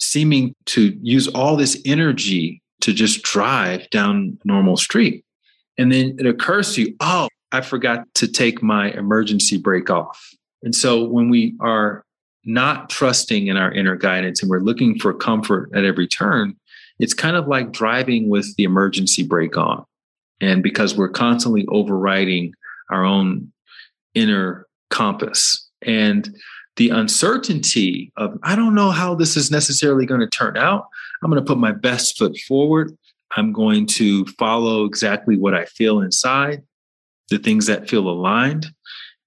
[0.00, 5.26] seeming to use all this energy to just drive down a normal street?
[5.76, 10.26] And then it occurs to you oh i forgot to take my emergency brake off.
[10.62, 12.02] And so when we are
[12.46, 16.56] not trusting in our inner guidance and we're looking for comfort at every turn,
[16.98, 19.84] it's kind of like driving with the emergency brake on.
[20.40, 22.52] And because we're constantly overriding
[22.90, 23.52] our own
[24.14, 26.34] inner compass and
[26.76, 30.86] the uncertainty of, I don't know how this is necessarily going to turn out.
[31.22, 32.96] I'm going to put my best foot forward.
[33.36, 36.62] I'm going to follow exactly what I feel inside,
[37.30, 38.66] the things that feel aligned.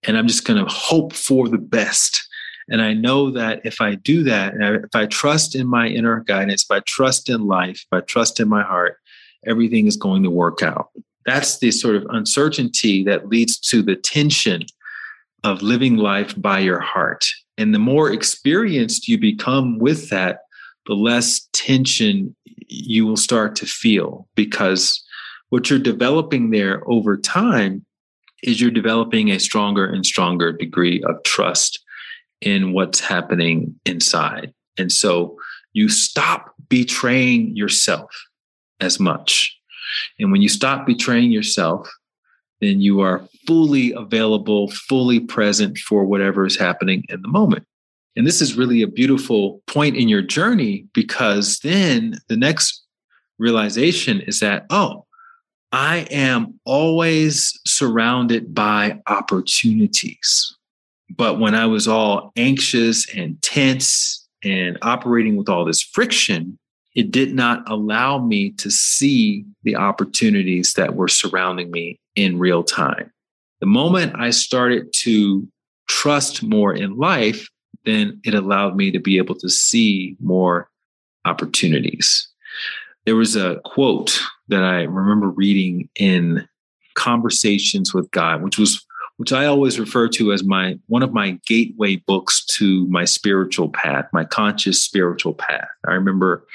[0.03, 2.27] And I'm just going to hope for the best
[2.69, 6.63] and I know that if I do that, if I trust in my inner guidance,
[6.63, 8.97] if I trust in life, if I trust in my heart,
[9.45, 10.89] everything is going to work out.
[11.25, 14.65] That's the sort of uncertainty that leads to the tension
[15.43, 17.25] of living life by your heart.
[17.57, 20.39] And the more experienced you become with that,
[20.85, 22.35] the less tension
[22.67, 25.03] you will start to feel because
[25.49, 27.85] what you're developing there over time
[28.43, 31.79] is you're developing a stronger and stronger degree of trust
[32.41, 34.53] in what's happening inside.
[34.77, 35.37] And so
[35.73, 38.09] you stop betraying yourself
[38.79, 39.55] as much.
[40.19, 41.89] And when you stop betraying yourself,
[42.61, 47.65] then you are fully available, fully present for whatever is happening in the moment.
[48.15, 52.83] And this is really a beautiful point in your journey because then the next
[53.37, 55.05] realization is that, oh,
[55.71, 60.55] I am always surrounded by opportunities.
[61.15, 66.57] But when I was all anxious and tense and operating with all this friction,
[66.95, 72.63] it did not allow me to see the opportunities that were surrounding me in real
[72.63, 73.11] time.
[73.59, 75.47] The moment I started to
[75.87, 77.47] trust more in life,
[77.85, 80.69] then it allowed me to be able to see more
[81.25, 82.27] opportunities.
[83.05, 86.47] There was a quote that I remember reading in
[86.95, 88.85] Conversations with God, which was
[89.19, 93.67] which I always refer to as my one of my gateway books to my spiritual
[93.67, 95.67] path, my conscious spiritual path.
[95.85, 96.47] I remember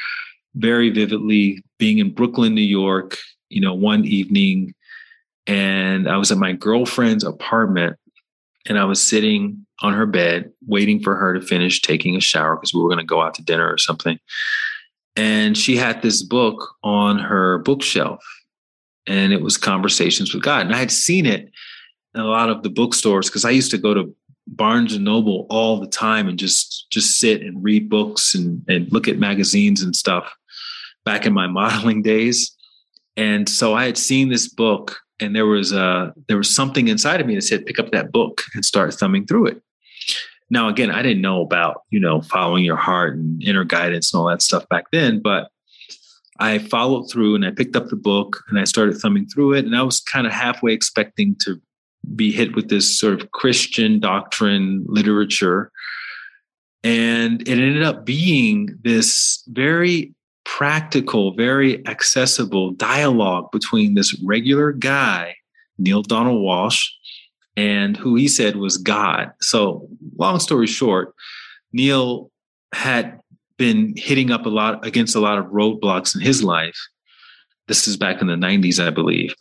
[0.55, 3.19] very vividly being in Brooklyn, New York,
[3.51, 4.75] you know, one evening
[5.47, 7.99] and I was at my girlfriend's apartment
[8.67, 12.57] and I was sitting on her bed waiting for her to finish taking a shower
[12.57, 14.19] because we were going to go out to dinner or something.
[15.17, 18.25] And she had this book on her bookshelf
[19.07, 20.65] and it was Conversations with God.
[20.65, 21.51] And I had seen it
[22.15, 24.15] a lot of the bookstores because I used to go to
[24.47, 28.93] Barnes and Noble all the time and just just sit and read books and and
[28.93, 30.35] look at magazines and stuff
[31.05, 32.55] back in my modeling days.
[33.17, 37.21] And so I had seen this book and there was a there was something inside
[37.21, 39.63] of me that said pick up that book and start thumbing through it.
[40.51, 44.21] Now again, I didn't know about, you know, following your heart and inner guidance and
[44.21, 45.49] all that stuff back then, but
[46.39, 49.65] I followed through and I picked up the book and I started thumbing through it
[49.65, 51.61] and I was kind of halfway expecting to
[52.15, 55.71] be hit with this sort of Christian doctrine literature.
[56.83, 60.15] And it ended up being this very
[60.45, 65.37] practical, very accessible dialogue between this regular guy,
[65.79, 66.87] Neale Donald Walsch,
[67.57, 69.33] and who he said was God.
[69.41, 69.89] So,
[70.19, 71.15] long story short,
[71.73, 72.31] Neale
[72.75, 73.19] had
[73.57, 76.79] been hitting up a lot against a lot of roadblocks in his life.
[77.69, 79.35] This is back in the 90s, I believe.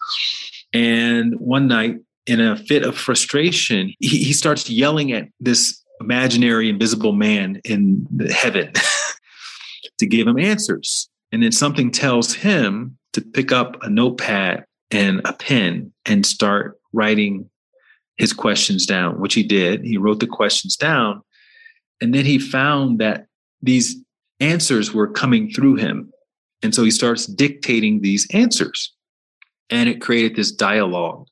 [0.74, 6.70] And one night, in a fit of frustration, he, he starts yelling at this imaginary
[6.70, 8.72] invisible man in heaven
[9.98, 11.10] to give him answers.
[11.32, 16.80] And then something tells him to pick up a notepad and a pen and start
[16.92, 17.50] writing
[18.18, 19.84] his questions down, which he did.
[19.84, 21.22] He wrote the questions down.
[22.02, 23.26] And then he found that
[23.62, 23.96] these
[24.40, 26.12] answers were coming through him.
[26.62, 28.94] And so he starts dictating these answers.
[29.70, 31.28] And it created this dialogue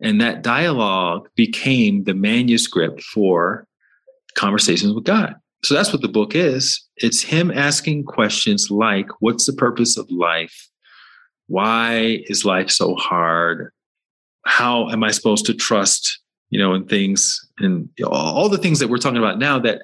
[0.00, 3.66] and that dialogue became the manuscript for
[4.36, 5.34] Conversations with God.
[5.64, 6.84] So that's what the book is.
[6.98, 10.68] It's him asking questions like What's the purpose of life?
[11.48, 13.72] Why is life so hard?
[14.44, 18.88] How am I supposed to trust, you know, in things and all the things that
[18.88, 19.82] we're talking about now that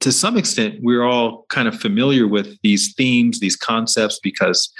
[0.00, 4.70] to some extent we're all kind of familiar with these themes, these concepts because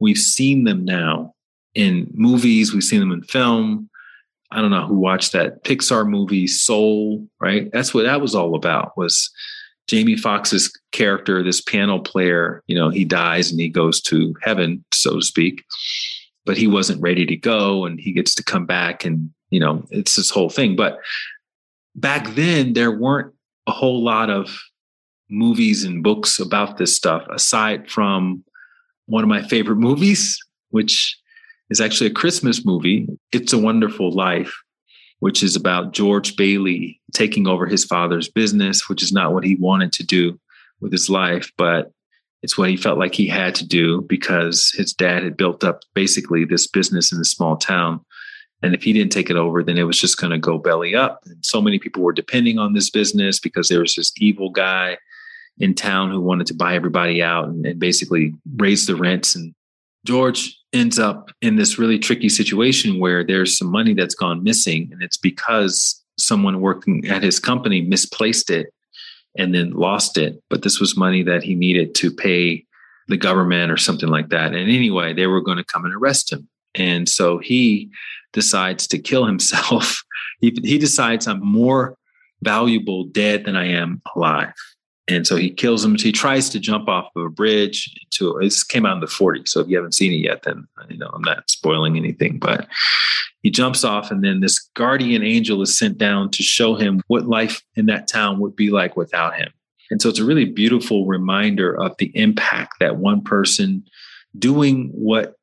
[0.00, 1.34] we've seen them now
[1.74, 3.89] in movies, we've seen them in film,
[4.52, 7.70] I don't know who watched that Pixar movie Soul, right?
[7.72, 9.30] That's what that was all about was
[9.86, 14.84] Jamie Foxx's character, this piano player, you know, he dies and he goes to heaven,
[14.92, 15.64] so to speak.
[16.44, 19.84] But he wasn't ready to go and he gets to come back and, you know,
[19.90, 20.74] it's this whole thing.
[20.74, 20.98] But
[21.94, 23.34] back then there weren't
[23.66, 24.58] a whole lot of
[25.28, 28.44] movies and books about this stuff aside from
[29.06, 30.38] one of my favorite movies,
[30.70, 31.19] which
[31.70, 33.06] is actually a Christmas movie.
[33.32, 34.54] It's a Wonderful Life.
[35.20, 39.54] which is about George Bailey taking over his father's business, which is not what he
[39.54, 40.38] wanted to do
[40.80, 41.92] with his life, but
[42.42, 45.80] it's what he felt like he had to do because his dad had built up
[45.94, 48.00] basically this business in this small town.
[48.62, 50.94] And if he didn't take it over, then it was just going to go belly
[50.94, 51.20] up.
[51.26, 54.96] And so many people were depending on this business because there was this evil guy
[55.58, 59.34] in town who wanted to buy everybody out and, and basically raise the rents.
[59.34, 59.54] And
[60.06, 64.88] George ends up in this really tricky situation where there's some money that's gone missing.
[64.92, 68.72] And it's because someone working at his company misplaced it
[69.36, 70.42] and then lost it.
[70.48, 72.64] But this was money that he needed to pay
[73.08, 74.54] the government or something like that.
[74.54, 76.48] And anyway, they were going to come and arrest him.
[76.74, 77.90] And so he
[78.32, 80.02] decides to kill himself.
[80.40, 81.96] he, he decides I'm more
[82.42, 84.54] valuable dead than I am alive.
[85.10, 85.96] And so he kills him.
[85.96, 89.48] He tries to jump off of a bridge to this came out in the 40s.
[89.48, 92.38] So if you haven't seen it yet, then you know I'm not spoiling anything.
[92.38, 92.68] But
[93.42, 97.26] he jumps off, and then this guardian angel is sent down to show him what
[97.26, 99.50] life in that town would be like without him.
[99.90, 103.84] And so it's a really beautiful reminder of the impact that one person
[104.38, 105.34] doing what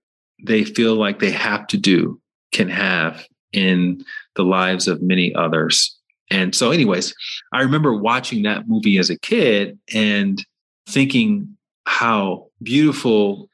[0.46, 2.22] they feel like they have to do
[2.54, 4.04] can have in
[4.36, 5.97] the lives of many others.
[6.30, 7.14] And so, anyways,
[7.54, 10.44] I remember watching that movie as a kid and
[10.88, 13.50] thinking how beautiful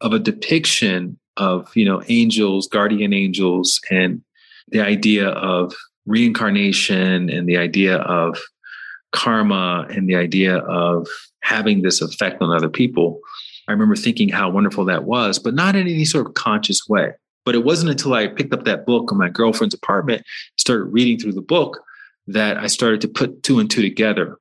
[0.00, 4.22] of a depiction of, you know, angels, guardian angels, and
[4.68, 5.74] the idea of
[6.06, 8.38] reincarnation and the idea of
[9.12, 11.06] karma and the idea of
[11.42, 13.20] having this effect on other people.
[13.68, 17.12] I remember thinking how wonderful that was, but not in any sort of conscious way.
[17.44, 20.22] But it wasn't until I picked up that book in my girlfriend's apartment,
[20.56, 21.80] started reading through the book,
[22.28, 24.38] that I started to put two and two together.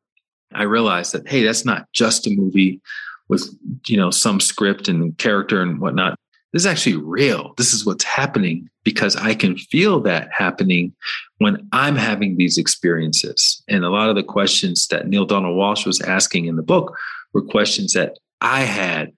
[0.54, 2.82] I realized that, hey, that's not just a movie
[3.30, 3.50] with,
[3.88, 6.18] you know, some script and character and whatnot.
[6.54, 7.54] This is actually real.
[7.58, 10.94] This is what's happening because I can feel that happening
[11.40, 13.62] when I'm having these experiences.
[13.68, 16.98] And a lot of the questions that Neale Donald Walsch was asking in the book
[17.34, 19.12] were questions that I had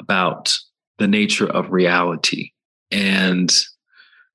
[0.00, 0.52] about
[0.98, 2.52] the nature of reality.
[2.90, 3.54] And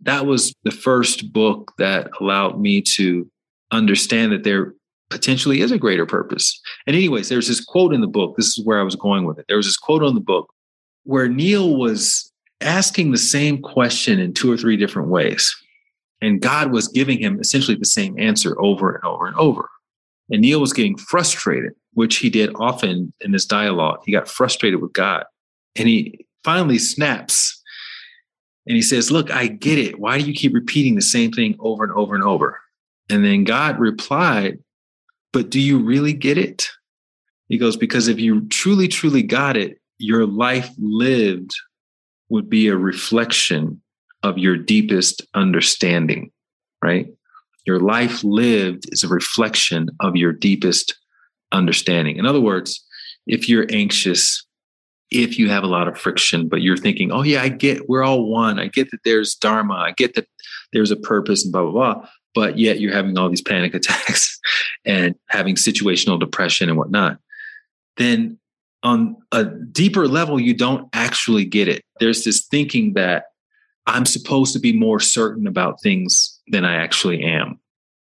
[0.02, 3.30] that was the first book that allowed me to
[3.72, 4.74] understand that there
[5.10, 6.60] potentially is a greater purpose.
[6.86, 8.36] And, anyways, there's this quote in the book.
[8.36, 9.46] This is where I was going with it.
[9.48, 10.52] There was this quote on the book
[11.04, 15.56] where Neale was asking the same question in two or three different ways.
[16.22, 19.70] And God was giving him essentially the same answer over and over and over.
[20.30, 24.00] And Neale was getting frustrated, which he did often in this dialogue.
[24.06, 25.24] He got frustrated with God.
[25.76, 27.60] And he finally snaps
[28.68, 30.00] and he says, Look, I get it.
[30.00, 32.60] Why do you keep repeating the same thing over and over and over?
[33.10, 34.60] And then God replied,
[35.34, 36.70] But do you really get it?
[37.48, 41.52] He goes, Because if you truly, truly got it, your life lived
[42.30, 43.82] would be a reflection
[44.22, 46.32] of your deepest understanding,
[46.84, 47.08] right?
[47.66, 50.96] Your life lived is a reflection of your deepest
[51.52, 52.18] understanding.
[52.18, 52.84] In other words,
[53.26, 54.46] if you're anxious,
[55.12, 58.04] if you have a lot of friction, but you're thinking, oh, yeah, I get we're
[58.04, 58.60] all one.
[58.60, 59.74] I get that there's Dharma.
[59.74, 60.28] I get that
[60.72, 64.40] there's a purpose and blah, blah, blah but yet you're having all these panic attacks
[64.86, 67.20] and having situational depression and whatnot,
[67.98, 68.38] then
[68.84, 71.84] on a deeper level, you don't actually get it.
[72.00, 73.26] There's this thinking that
[73.86, 77.60] I'm supposed to be more certain about things than I actually am.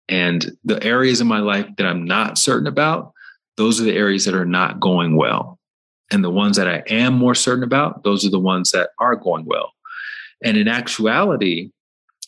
[0.10, 3.14] And the areas in my life that I'm not certain about,
[3.56, 5.60] those are the areas that are not going well.
[6.12, 9.16] And the ones that I am more certain about, those are the ones that are
[9.16, 9.72] going well.
[10.44, 11.70] And in actuality,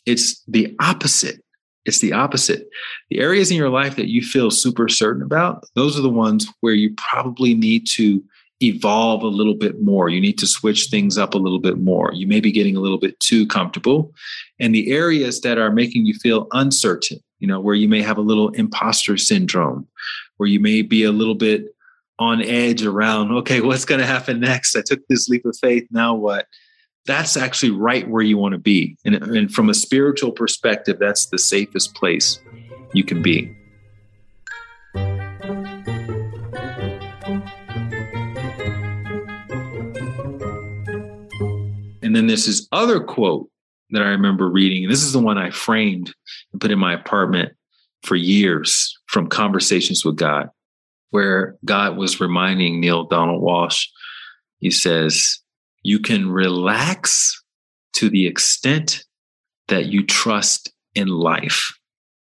[0.06, 1.42] it's the opposite.
[1.86, 2.70] It's the opposite.
[3.10, 6.48] The areas in your life that you feel super certain about, those are the ones
[6.60, 8.24] where you probably need to
[8.62, 10.08] evolve a little bit more.
[10.10, 12.12] You need to switch things up a little bit more.
[12.14, 14.14] You may be getting a little bit too comfortable.
[14.60, 18.20] And the areas that are making you feel uncertain, you know, where you may have
[18.20, 19.88] a little imposter syndrome,
[20.38, 21.76] where you may be a little bit
[22.20, 24.76] on edge around, okay, what's going to happen next?
[24.76, 25.88] I took this leap of faith.
[25.90, 26.46] Now what?
[27.06, 28.98] That's actually right where you want to be.
[29.06, 32.40] And, and from a spiritual perspective, that's the safest place
[32.94, 33.56] you can be.
[42.04, 43.50] And then there's this other quote
[43.92, 44.84] that I remember reading.
[44.84, 46.14] And this is the one I framed
[46.52, 47.54] and put in my apartment
[48.04, 50.50] for years from conversations with God,
[51.12, 53.88] where God was reminding Neale Donald Walsch,
[54.60, 55.41] he says,
[55.84, 57.42] you can relax
[57.94, 59.04] to the extent
[59.68, 61.72] that you trust in life.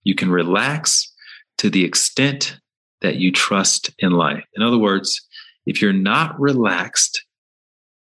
[0.04, 1.12] You can relax
[1.58, 2.58] to the extent
[3.01, 4.43] that you trust in life.
[4.56, 5.22] In other words,
[5.66, 7.24] if you're not relaxed,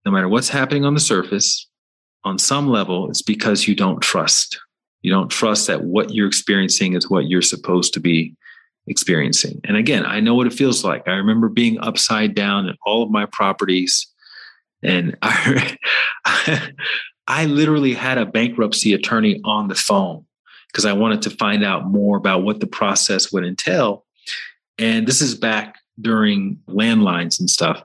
[0.04, 1.68] no matter what's happening on the surface,
[2.24, 4.60] on some level, it's because you don't trust.
[5.02, 8.34] You don't trust that what you're experiencing is what you're supposed to be
[8.86, 9.60] experiencing.
[9.64, 11.06] And again, I know what it feels like.
[11.08, 14.06] I remember being upside down in all of my properties.
[14.82, 15.78] And I,
[17.26, 20.24] I literally had a bankruptcy attorney on the phone
[20.68, 24.04] because I wanted to find out more about what the process would entail.
[24.78, 27.82] And this is back during landlines and stuff.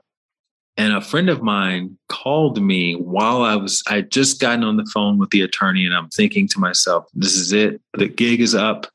[0.76, 4.88] And a friend of mine called me while I was, I just gotten on the
[4.94, 7.80] phone with the attorney, and I'm thinking to myself, this is it.
[7.94, 8.86] The gig is up.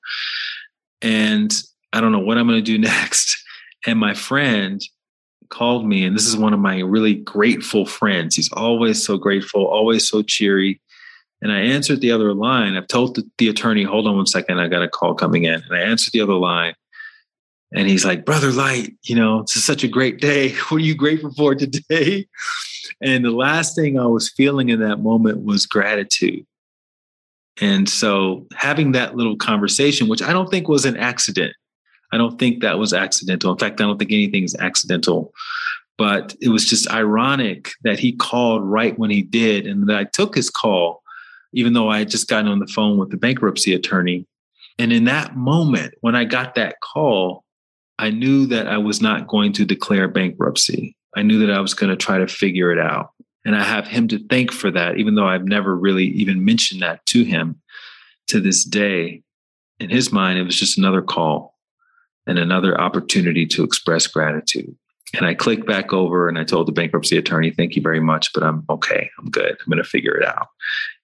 [1.02, 1.54] And
[1.92, 3.38] I don't know what I'm going to do next.
[3.86, 4.82] And my friend
[5.54, 8.36] called me, and this is one of my really grateful friends.
[8.36, 10.82] He's always so grateful, always so cheery.
[11.42, 12.76] And I answered the other line.
[12.76, 15.62] I've told the, the attorney, hold on one second, I got a call coming in.
[15.62, 16.74] And I answered the other line.
[17.76, 20.54] And he's like, Brother Light, you know, it's such a great day.
[20.70, 22.28] What are you grateful for today?
[23.02, 26.46] And the last thing I was feeling in that moment was gratitude.
[27.62, 31.54] And so having that little conversation, which I don't think was an accident,
[32.14, 33.52] I don't think that was accidental.
[33.52, 35.34] In fact, I don't think anything is accidental.
[35.98, 40.04] But it was just ironic that he called right when he did, and that I
[40.04, 41.02] took his call,
[41.54, 44.28] even though I had just gotten on the phone with the bankruptcy attorney.
[44.78, 47.44] And in that moment, when I got that call,
[47.98, 50.96] I knew that I was not going to declare bankruptcy.
[51.16, 53.12] I knew that I was going to try to figure it out.
[53.46, 56.82] And I have him to thank for that, even though I've never really even mentioned
[56.82, 57.60] that to him
[58.28, 59.22] to this day.
[59.80, 61.53] In his mind, it was just another call
[62.28, 64.76] and another opportunity to express gratitude.
[65.16, 68.34] And I clicked back over and I told the bankruptcy attorney, thank you very much,
[68.34, 69.10] but I'm okay.
[69.20, 69.52] I'm good.
[69.52, 70.48] I'm going to figure it out.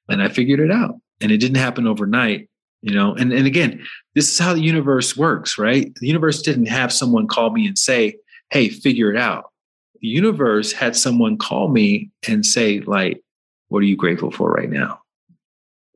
[0.07, 0.95] And I figured it out.
[1.21, 2.49] And it didn't happen overnight
[2.81, 3.83] you know and, and again
[4.15, 7.77] this is how the universe works right the universe didn't have someone call me and
[7.77, 8.15] say
[8.51, 9.51] hey figure it out
[10.01, 13.21] the universe had someone call me and say like
[13.67, 14.99] what are you grateful for right now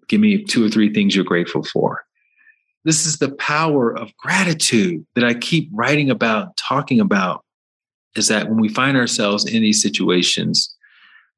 [0.07, 2.03] give me two or three things you're grateful for
[2.85, 7.43] this is the power of gratitude that i keep writing about talking about
[8.15, 10.75] is that when we find ourselves in these situations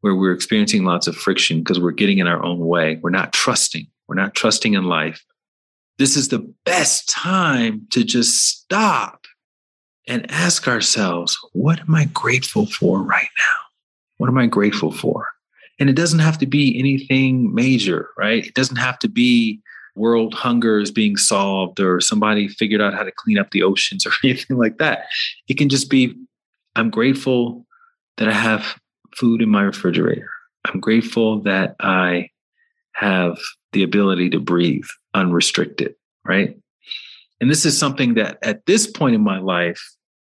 [0.01, 3.33] where we're experiencing lots of friction because we're getting in our own way we're not
[3.33, 5.23] trusting we're not trusting in life
[5.97, 9.25] this is the best time to just stop
[10.07, 13.55] and ask ourselves, what am I grateful for right now?
[14.17, 15.27] What am I grateful for?
[15.79, 18.45] And it doesn't have to be anything major, right?
[18.45, 19.59] It doesn't have to be
[19.95, 24.05] world hunger is being solved or somebody figured out how to clean up the oceans
[24.05, 25.05] or anything like that.
[25.47, 26.15] It can just be
[26.75, 27.65] I'm grateful
[28.17, 28.77] that I have
[29.15, 30.29] food in my refrigerator.
[30.65, 32.29] I'm grateful that I
[32.93, 33.37] have
[33.71, 36.57] the ability to breathe unrestricted, right?
[37.39, 39.81] And this is something that at this point in my life,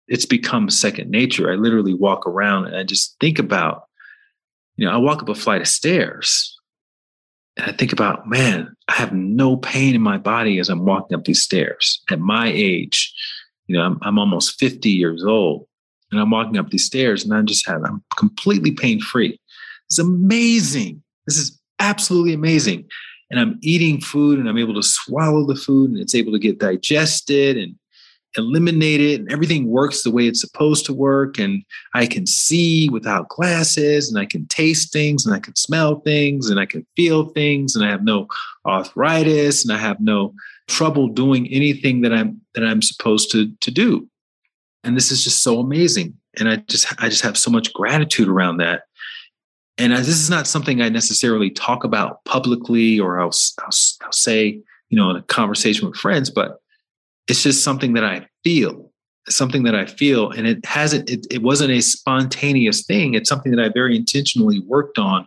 [0.08, 1.50] it's become second nature.
[1.50, 3.84] I literally walk around and I just think about,
[4.76, 6.55] you know, I walk up a flight of stairs
[7.56, 11.16] and I think about, man, I have no pain in my body as I'm walking
[11.16, 12.02] up these stairs.
[12.10, 13.12] At my age,
[13.66, 15.66] you know, I'm, I'm almost 50 years old
[16.12, 19.40] and I'm walking up these stairs and I'm just having, I'm completely pain free.
[19.86, 21.02] It's amazing.
[21.26, 22.86] This is absolutely amazing
[23.30, 26.38] and I'm eating food and I'm able to swallow the food and it's able to
[26.38, 27.74] get digested and
[28.36, 31.38] eliminated and everything works the way it's supposed to work.
[31.38, 31.62] And
[31.94, 36.50] I can see without glasses and I can taste things and I can smell things
[36.50, 38.26] and I can feel things and I have no
[38.66, 40.34] arthritis and I have no
[40.68, 44.08] trouble doing anything that I'm that I'm supposed to to do.
[44.84, 46.14] And this is just so amazing.
[46.38, 48.82] And I just I just have so much gratitude around that.
[49.78, 53.70] And this is not something I necessarily talk about publicly or I'll, I'll,
[54.02, 54.58] I'll say,
[54.88, 56.60] you know, in a conversation with friends, but
[57.28, 58.90] it's just something that I feel.
[59.28, 61.10] Something that I feel, and it hasn't.
[61.10, 63.14] It, it wasn't a spontaneous thing.
[63.14, 65.26] It's something that I very intentionally worked on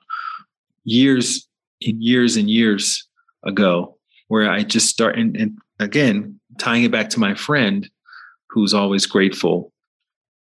[0.85, 1.45] years
[1.85, 3.05] and years and years
[3.43, 3.97] ago,
[4.29, 7.89] where I just start and, and again tying it back to my friend,
[8.49, 9.73] who's always grateful.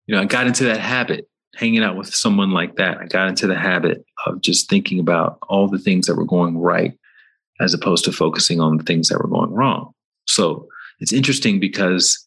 [0.07, 1.26] You know, I got into that habit
[1.57, 5.38] hanging out with someone like that, I got into the habit of just thinking about
[5.49, 6.93] all the things that were going right
[7.61, 9.93] as opposed to focusing on the things that were going wrong.
[10.26, 10.68] So
[11.01, 12.26] it's interesting because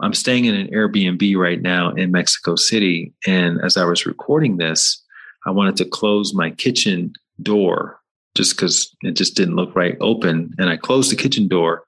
[0.00, 3.12] I'm staying in an Airbnb right now in Mexico City.
[3.26, 5.02] And as I was recording this,
[5.46, 8.00] I wanted to close my kitchen door
[8.34, 10.52] just because it just didn't look right open.
[10.58, 11.84] And I closed the kitchen door.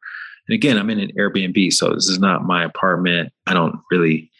[0.48, 3.32] And again, I'm in an Airbnb, so this is not my apartment.
[3.46, 4.30] I don't really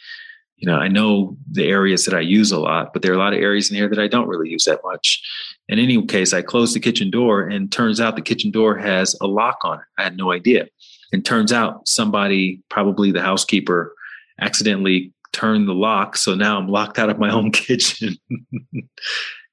[0.57, 3.19] you know, I know the areas that I use a lot, but there are a
[3.19, 5.23] lot of areas in here that I don't really use that much.
[5.69, 9.15] In any case, I closed the kitchen door and turns out the kitchen door has
[9.21, 9.85] a lock on it.
[9.99, 10.67] I had no idea.
[11.13, 13.95] And turns out somebody, probably the housekeeper,
[14.41, 16.17] accidentally turned the lock.
[16.17, 18.17] So now I'm locked out of my own kitchen.
[18.31, 18.89] and,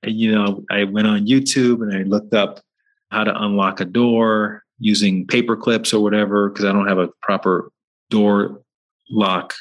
[0.04, 2.62] you know, I went on YouTube and I looked up
[3.12, 7.10] how to unlock a door using paper clips or whatever because I don't have a
[7.22, 7.72] proper
[8.10, 8.62] door
[9.10, 9.54] lock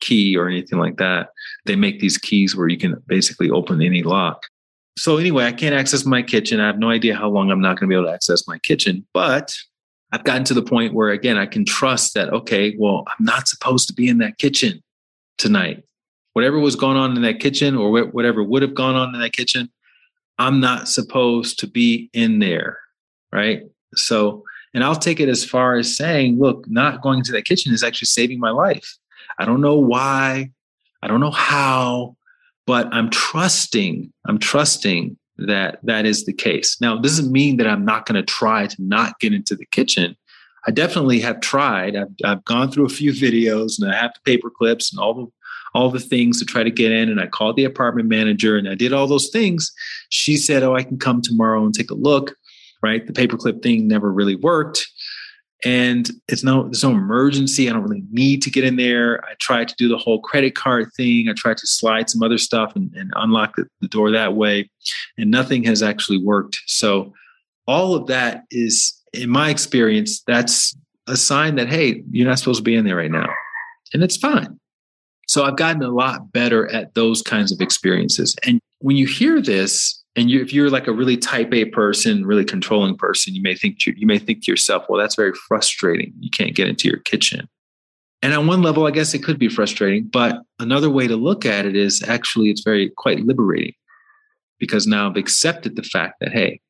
[0.00, 1.30] key or anything like that.
[1.66, 4.44] They make these keys where you can basically open any lock.
[4.96, 6.60] So anyway, I can't access my kitchen.
[6.60, 8.58] I have no idea how long I'm not going to be able to access my
[8.58, 9.54] kitchen, but
[10.14, 13.48] I've gotten to the point where again I can trust that okay, well, I'm not
[13.48, 14.80] supposed to be in that kitchen
[15.38, 15.82] tonight.
[16.34, 19.32] Whatever was going on in that kitchen or whatever would have gone on in that
[19.32, 19.72] kitchen,
[20.38, 22.78] I'm not supposed to be in there,
[23.32, 23.62] right?
[23.96, 27.74] So, and I'll take it as far as saying, look, not going to that kitchen
[27.74, 28.96] is actually saving my life.
[29.40, 30.52] I don't know why,
[31.02, 32.16] I don't know how,
[32.68, 36.80] but I'm trusting, I'm trusting that that is the case.
[36.80, 40.16] Now, doesn't mean that I'm not going to try to not get into the kitchen.
[40.66, 41.96] I definitely have tried.
[41.96, 45.14] I've, I've gone through a few videos and I have the paper clips and all
[45.14, 45.26] the
[45.74, 47.08] all the things to try to get in.
[47.08, 49.72] And I called the apartment manager and I did all those things.
[50.08, 52.36] She said, Oh, I can come tomorrow and take a look.
[52.82, 53.06] Right.
[53.06, 54.86] The paperclip thing never really worked.
[55.64, 57.68] And it's no, there's no emergency.
[57.68, 59.24] I don't really need to get in there.
[59.24, 61.28] I tried to do the whole credit card thing.
[61.28, 64.70] I tried to slide some other stuff and, and unlock the, the door that way.
[65.16, 66.58] And nothing has actually worked.
[66.66, 67.12] So
[67.66, 72.58] all of that is, in my experience, that's a sign that, hey, you're not supposed
[72.58, 73.30] to be in there right now.
[73.94, 74.58] And it's fine.
[75.26, 78.36] So I've gotten a lot better at those kinds of experiences.
[78.46, 82.24] And when you hear this, and you, if you're like a really type A person,
[82.24, 85.32] really controlling person, you may think you, you may think to yourself, well, that's very
[85.48, 86.12] frustrating.
[86.20, 87.48] You can't get into your kitchen.
[88.22, 91.44] And on one level, I guess it could be frustrating, but another way to look
[91.44, 93.74] at it is actually it's very quite liberating
[94.58, 96.60] because now I've accepted the fact that hey,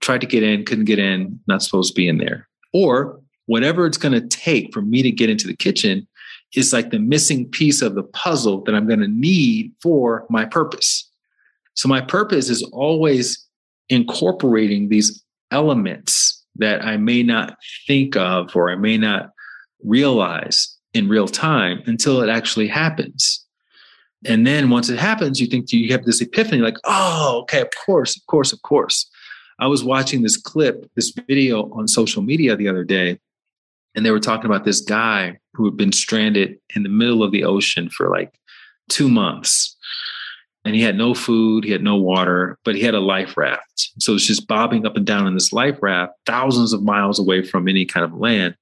[0.00, 2.48] tried to get in, couldn't get in, not supposed to be in there.
[2.72, 6.08] Or whatever it's going to take for me to get into the kitchen,
[6.56, 10.44] is like the missing piece of the puzzle that I'm going to need for my
[10.44, 11.03] purpose.
[11.74, 13.44] So my purpose is always
[13.88, 17.56] incorporating these elements that I may not
[17.86, 19.30] think of or I may not
[19.82, 23.44] realize in real time until it actually happens.
[24.24, 27.68] And then once it happens, you think you have this epiphany like, oh, okay, of
[27.84, 29.10] course, of course, of course.
[29.58, 33.18] I was watching this clip, this video on social media the other day,
[33.94, 37.32] and they were talking about this guy who had been stranded in the middle of
[37.32, 38.34] the ocean for like
[38.88, 39.73] two months.
[40.64, 43.90] And he had no food, he had no water, but he had a life raft.
[43.98, 47.42] So it's just bobbing up and down in this life raft, thousands of miles away
[47.42, 48.56] from any kind of land.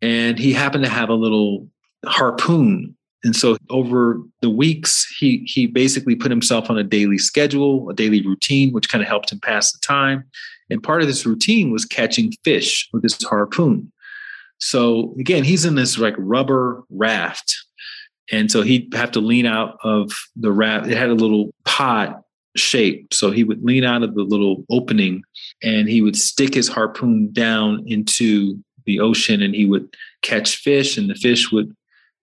[0.00, 1.66] And he happened to have a little
[2.04, 2.96] harpoon.
[3.24, 7.94] And so over the weeks, he he basically put himself on a daily schedule, a
[7.94, 10.24] daily routine, which kind of helped him pass the time.
[10.70, 13.90] And part of this routine was catching fish with this harpoon.
[14.58, 17.56] So again, he's in this like rubber raft.
[18.30, 20.88] And so he'd have to lean out of the raft.
[20.88, 22.22] It had a little pot
[22.56, 23.14] shape.
[23.14, 25.22] So he would lean out of the little opening
[25.62, 30.98] and he would stick his harpoon down into the ocean and he would catch fish
[30.98, 31.74] and the fish would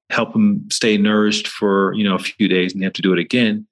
[0.10, 3.14] help him stay nourished for, you know, a few days and he have to do
[3.14, 3.66] it again.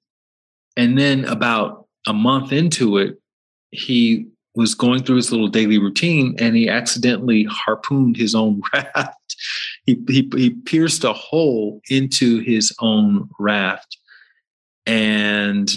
[0.76, 3.20] And then about a month into it,
[3.70, 9.36] he was going through his little daily routine and he accidentally harpooned his own raft.
[9.84, 13.98] He, he, he pierced a hole into his own raft
[14.86, 15.72] and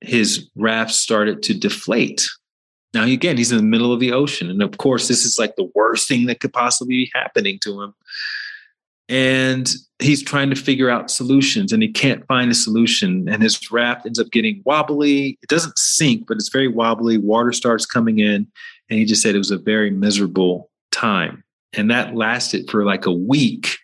[0.00, 2.28] his raft started to deflate.
[2.94, 4.50] Now, again, he's in the middle of the ocean.
[4.50, 7.82] And of course, this is like the worst thing that could possibly be happening to
[7.82, 7.94] him.
[9.08, 9.68] And
[9.98, 14.06] he's trying to figure out solutions and he can't find a solution and his raft
[14.06, 18.46] ends up getting wobbly it doesn't sink but it's very wobbly water starts coming in
[18.88, 21.42] and he just said it was a very miserable time
[21.72, 23.76] and that lasted for like a week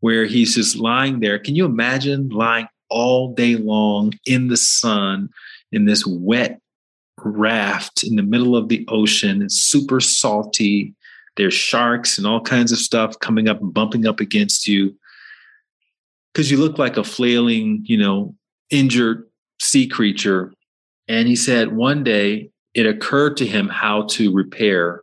[0.00, 1.38] where he's just lying there.
[1.38, 5.28] Can you imagine lying all day long in the sun
[5.72, 6.60] in this wet
[7.18, 9.42] raft in the middle of the ocean?
[9.42, 10.94] It's super salty.
[11.36, 14.94] There's sharks and all kinds of stuff coming up and bumping up against you.
[16.32, 18.34] Because you look like a flailing, you know,
[18.70, 19.28] injured
[19.60, 20.52] sea creature.
[21.08, 25.02] And he said one day it occurred to him how to repair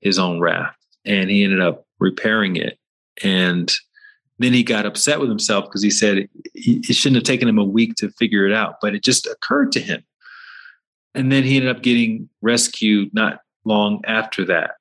[0.00, 2.78] his own raft, and he ended up repairing it.
[3.22, 3.72] And
[4.38, 7.64] then he got upset with himself because he said it shouldn't have taken him a
[7.64, 10.02] week to figure it out, but it just occurred to him.
[11.14, 14.72] And then he ended up getting rescued not long after that.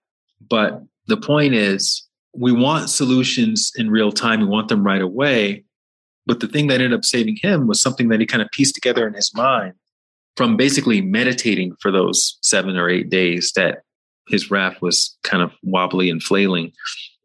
[0.47, 2.03] But the point is,
[2.33, 4.39] we want solutions in real time.
[4.39, 5.65] We want them right away.
[6.25, 8.75] But the thing that ended up saving him was something that he kind of pieced
[8.75, 9.73] together in his mind
[10.37, 13.79] from basically meditating for those seven or eight days that
[14.31, 16.71] his raft was kind of wobbly and flailing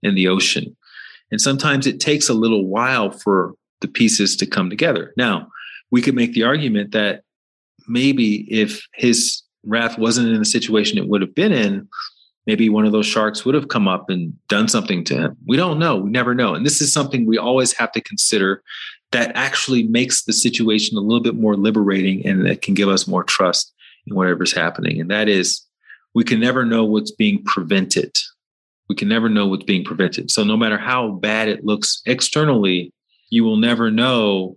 [0.02, 0.76] in the ocean.
[1.30, 5.12] And sometimes it takes a little while for the pieces to come together.
[5.16, 5.48] Now,
[5.90, 7.22] we could make the argument that
[7.88, 11.88] maybe if his raft wasn't in the situation it would have been in,
[12.46, 15.36] maybe one of those sharks would have come up and done something to him.
[15.46, 15.96] We don't know.
[15.96, 16.54] We never know.
[16.54, 18.62] And this is something we always have to consider
[19.12, 23.06] that actually makes the situation a little bit more liberating and that can give us
[23.06, 23.72] more trust
[24.06, 25.00] in whatever's happening.
[25.00, 25.62] And that is,
[26.16, 28.16] we can never know what's being prevented.
[28.88, 30.30] We can never know what's being prevented.
[30.30, 32.90] So, no matter how bad it looks externally,
[33.28, 34.56] you will never know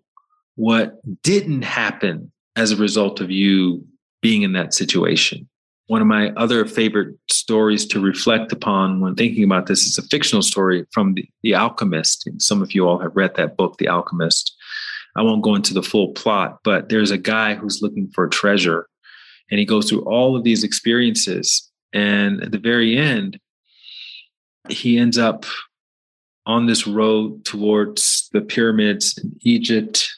[0.56, 3.86] what didn't happen as a result of you
[4.22, 5.50] being in that situation.
[5.88, 10.08] One of my other favorite stories to reflect upon when thinking about this is a
[10.08, 12.30] fictional story from The, the Alchemist.
[12.38, 14.56] Some of you all have read that book, The Alchemist.
[15.18, 18.88] I won't go into the full plot, but there's a guy who's looking for treasure
[19.52, 21.70] and he goes through all of these experiences.
[21.94, 23.40] And at the very end,
[24.70, 25.46] he ends up
[26.46, 30.10] on this road towards the pyramids in Egypt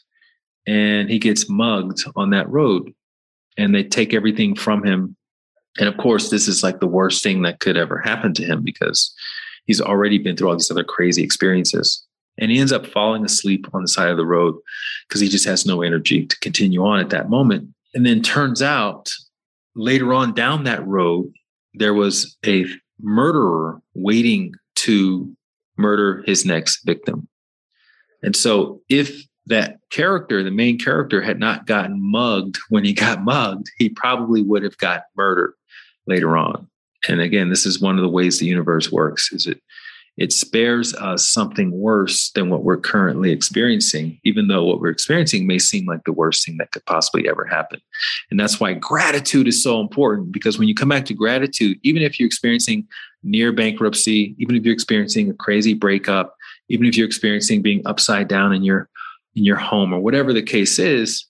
[0.68, 2.94] and he gets mugged on that road
[3.58, 5.16] and they take everything from him
[5.80, 8.62] and of course, this is like the worst thing that could ever happen to him
[8.64, 9.14] because
[9.66, 12.06] he's already been through all these other crazy experiences.
[12.38, 14.56] And he ends up falling asleep on the side of the road
[15.08, 17.70] because he just has no energy to continue on at that moment.
[17.94, 19.10] And then turns out
[19.76, 21.32] later on down that road,
[21.74, 22.66] there was a
[23.00, 25.36] murderer waiting to
[25.78, 27.28] murder his next victim.
[28.24, 33.24] And so if that character, the main character, had not gotten mugged when he got
[33.24, 35.54] mugged, he probably would have got murdered
[36.08, 36.68] later on.
[37.08, 39.60] And again, this is one of the ways the universe works is it
[40.22, 45.48] it spares us something worse than what we're currently experiencing, even though what we're experiencing
[45.48, 47.82] may seem like the worst thing that could possibly ever happen.
[48.30, 52.04] And that's why gratitude is so important because when you come back to gratitude, even
[52.04, 52.88] if you're experiencing
[53.24, 56.36] near bankruptcy, even if you're experiencing a crazy breakup,
[56.70, 58.90] even if you're experiencing being upside down in your
[59.36, 61.26] in your home or whatever the case is,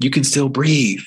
[0.00, 1.00] you can still breathe.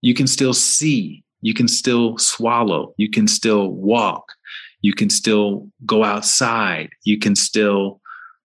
[0.00, 1.22] You can still see.
[1.40, 2.94] You can still swallow.
[2.96, 4.32] You can still walk.
[4.80, 6.90] You can still go outside.
[7.04, 8.00] You can still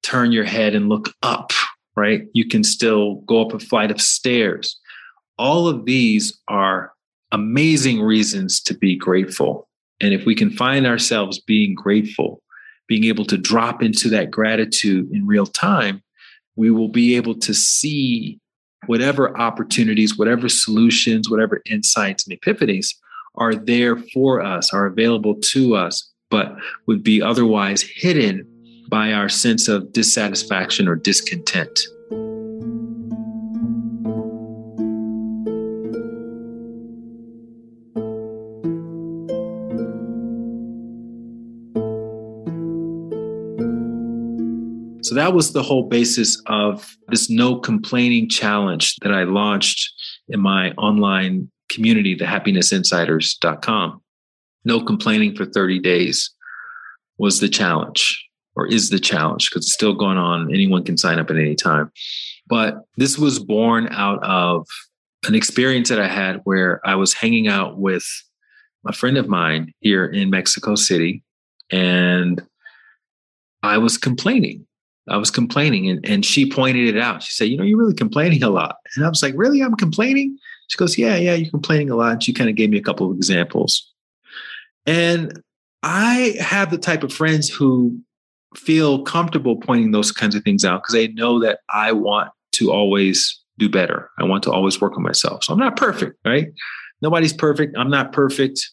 [0.03, 1.51] turn your head and look up,
[1.95, 2.23] right?
[2.33, 4.79] You can still go up a flight of stairs.
[5.37, 6.93] All of these are
[7.31, 9.67] amazing reasons to be grateful.
[9.99, 12.41] And if we can find ourselves being grateful,
[12.87, 16.01] being able to drop into that gratitude in real time,
[16.55, 18.39] we will be able to see
[18.87, 22.95] whatever opportunities, whatever solutions, whatever insights and epiphanies
[23.35, 26.55] are there for us, are available to us, but
[26.87, 28.47] would be otherwise hidden
[28.89, 31.79] by our sense of dissatisfaction or discontent.
[45.03, 49.91] So that was the whole basis of this no complaining challenge that I launched
[50.29, 54.00] in my online community, the happinessinsiders.com.
[54.65, 56.31] No complaining for 30 days
[57.17, 58.23] was the challenge
[58.55, 60.53] or is the challenge because it's still going on.
[60.53, 61.91] Anyone can sign up at any time.
[62.47, 64.67] But this was born out of
[65.27, 68.05] an experience that I had where I was hanging out with
[68.87, 71.23] a friend of mine here in Mexico City
[71.71, 72.41] and
[73.63, 74.65] I was complaining
[75.09, 77.23] I was complaining and, and she pointed it out.
[77.23, 78.77] She said, You know, you're really complaining a lot.
[78.95, 79.61] And I was like, Really?
[79.61, 80.37] I'm complaining?
[80.67, 82.13] She goes, Yeah, yeah, you're complaining a lot.
[82.13, 83.90] And she kind of gave me a couple of examples.
[84.85, 85.41] And
[85.83, 87.99] I have the type of friends who
[88.55, 92.71] feel comfortable pointing those kinds of things out because they know that I want to
[92.71, 94.09] always do better.
[94.19, 95.43] I want to always work on myself.
[95.43, 96.47] So I'm not perfect, right?
[97.01, 97.75] Nobody's perfect.
[97.77, 98.69] I'm not perfect.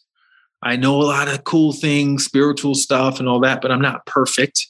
[0.62, 4.04] I know a lot of cool things, spiritual stuff and all that, but I'm not
[4.06, 4.66] perfect.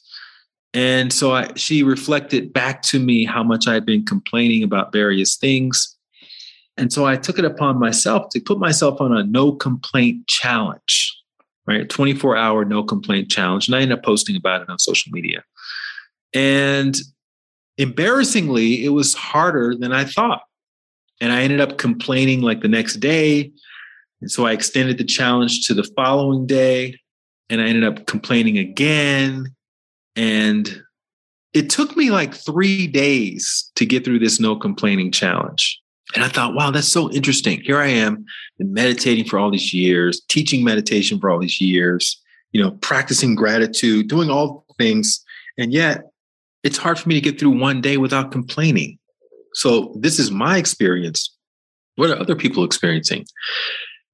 [0.73, 4.91] And so I, she reflected back to me how much I had been complaining about
[4.91, 5.95] various things.
[6.77, 11.18] And so I took it upon myself to put myself on a no complaint challenge,
[11.69, 11.87] right?
[11.87, 13.67] 24 hour no complaint challenge.
[13.67, 15.43] And I ended up posting about it on social media.
[16.33, 16.97] And
[17.77, 20.41] embarrassingly, it was harder than I thought.
[21.21, 23.51] And I ended up complaining like the next day.
[24.21, 26.99] And so I extended the challenge to the following day.
[27.49, 29.55] And I ended up complaining again
[30.15, 30.83] and
[31.53, 35.79] it took me like three days to get through this no complaining challenge.
[36.15, 37.61] And I thought, wow, that's so interesting.
[37.61, 38.25] Here I am,
[38.59, 44.07] meditating for all these years, teaching meditation for all these years, you know, practicing gratitude,
[44.07, 45.23] doing all things.
[45.57, 46.03] And yet
[46.63, 48.97] it's hard for me to get through one day without complaining.
[49.53, 51.35] So this is my experience.
[51.95, 53.25] What are other people experiencing?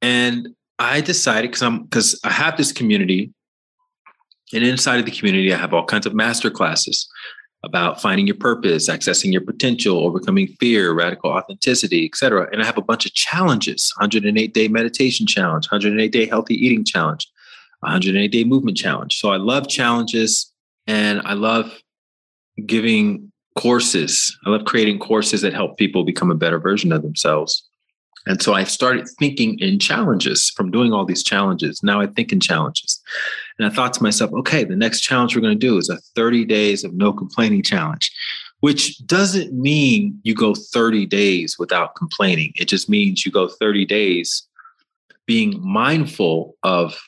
[0.01, 3.31] And I decided because I'm because I have this community
[4.53, 7.07] and inside of the community, I have all kinds of master classes
[7.65, 12.47] about finding your purpose, accessing your potential, overcoming fear, radical authenticity, etc.
[12.51, 16.85] And I have a bunch of challenges 108 day meditation challenge, 108 day healthy eating
[16.85, 17.27] challenge,
[17.79, 19.17] 108 day movement challenge.
[19.17, 20.51] So I love challenges
[20.87, 21.81] and I love
[22.65, 24.37] giving courses.
[24.45, 27.67] I love creating courses that help people become a better version of themselves.
[28.25, 31.83] And so I started thinking in challenges from doing all these challenges.
[31.83, 33.01] Now I think in challenges.
[33.59, 35.97] And I thought to myself, okay, the next challenge we're going to do is a
[36.15, 38.11] 30 days of no complaining challenge,
[38.61, 42.51] which doesn't mean you go 30 days without complaining.
[42.55, 44.47] It just means you go 30 days
[45.27, 46.99] being mindful of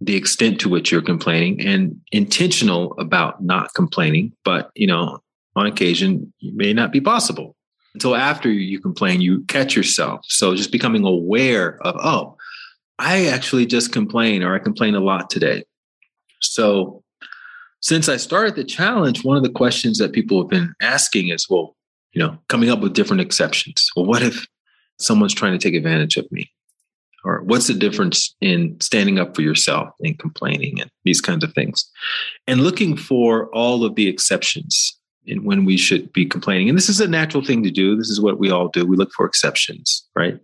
[0.00, 4.32] the extent to which you're complaining and intentional about not complaining.
[4.44, 5.20] But, you know,
[5.56, 7.56] on occasion, it may not be possible
[7.94, 10.20] until after you complain, you catch yourself.
[10.28, 12.36] So just becoming aware of, oh,
[12.98, 15.64] I actually just complain or I complain a lot today.
[16.40, 17.02] So
[17.80, 21.48] since I started the challenge, one of the questions that people have been asking is,
[21.48, 21.76] well,
[22.12, 23.90] you know, coming up with different exceptions.
[23.94, 24.46] Well, what if
[24.98, 26.50] someone's trying to take advantage of me?
[27.24, 31.54] Or what's the difference in standing up for yourself and complaining and these kinds of
[31.54, 31.90] things?
[32.46, 36.68] And looking for all of the exceptions in when we should be complaining.
[36.68, 37.96] And this is a natural thing to do.
[37.96, 38.86] This is what we all do.
[38.86, 40.38] We look for exceptions, right?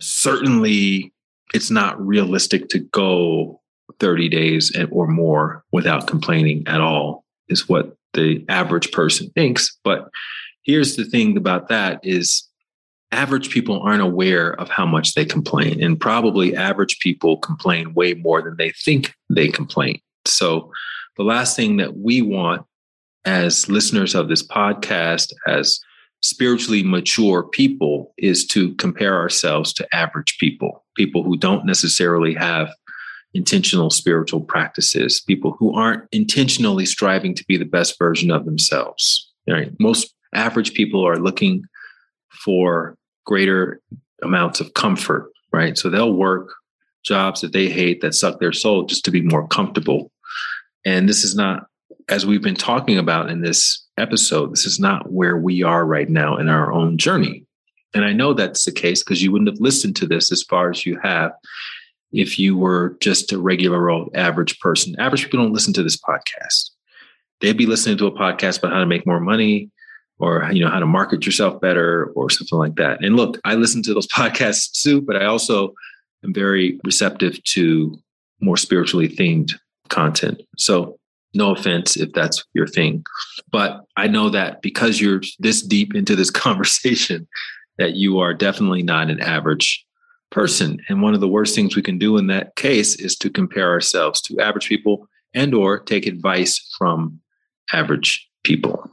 [0.00, 1.12] Certainly,
[1.54, 3.60] it's not realistic to go
[4.00, 9.76] 30 days or more without complaining at all, is what the average person thinks.
[9.84, 10.08] But
[10.62, 12.48] here's the thing about that is
[13.12, 18.14] average people aren't aware of how much they complain and probably average people complain way
[18.14, 20.72] more than they think they complain so
[21.16, 22.64] the last thing that we want
[23.24, 25.78] as listeners of this podcast, as
[26.22, 32.68] spiritually mature people, is to compare ourselves to average people, people who don't necessarily have
[33.34, 39.30] intentional spiritual practices, people who aren't intentionally striving to be the best version of themselves.
[39.48, 39.72] Right?
[39.80, 41.64] Most average people are looking
[42.30, 43.80] for greater
[44.22, 45.76] amounts of comfort, right?
[45.76, 46.52] So they'll work
[47.04, 50.10] jobs that they hate that suck their soul just to be more comfortable.
[50.84, 51.66] And this is not
[52.08, 56.08] as we've been talking about in this episode, this is not where we are right
[56.08, 57.44] now in our own journey.
[57.94, 60.70] And I know that's the case because you wouldn't have listened to this as far
[60.70, 61.32] as you have
[62.10, 64.94] if you were just a regular old average person.
[64.98, 66.70] Average people don't listen to this podcast.
[67.40, 69.70] They'd be listening to a podcast about how to make more money
[70.18, 73.02] or you know how to market yourself better or something like that.
[73.04, 75.74] And look, I listen to those podcasts too, but I also
[76.24, 77.98] am very receptive to
[78.40, 79.52] more spiritually themed
[79.88, 80.42] content.
[80.56, 80.98] So
[81.34, 83.04] no offense if that's your thing.
[83.50, 87.26] But I know that because you're this deep into this conversation,
[87.78, 89.84] that you are definitely not an average
[90.30, 90.80] person.
[90.88, 93.70] And one of the worst things we can do in that case is to compare
[93.70, 97.20] ourselves to average people and or take advice from
[97.72, 98.90] average people.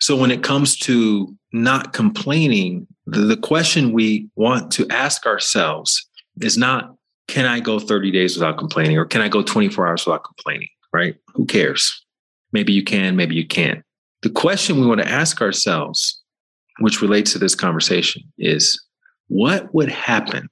[0.00, 6.08] So when it comes to not complaining, the, the question we want to ask ourselves
[6.40, 6.94] is not,
[7.28, 10.68] can I go 30 days without complaining or can I go 24 hours without complaining?
[10.92, 11.16] Right?
[11.34, 12.04] Who cares?
[12.52, 13.82] Maybe you can, maybe you can't.
[14.22, 16.20] The question we want to ask ourselves,
[16.80, 18.78] which relates to this conversation, is
[19.28, 20.48] what would happen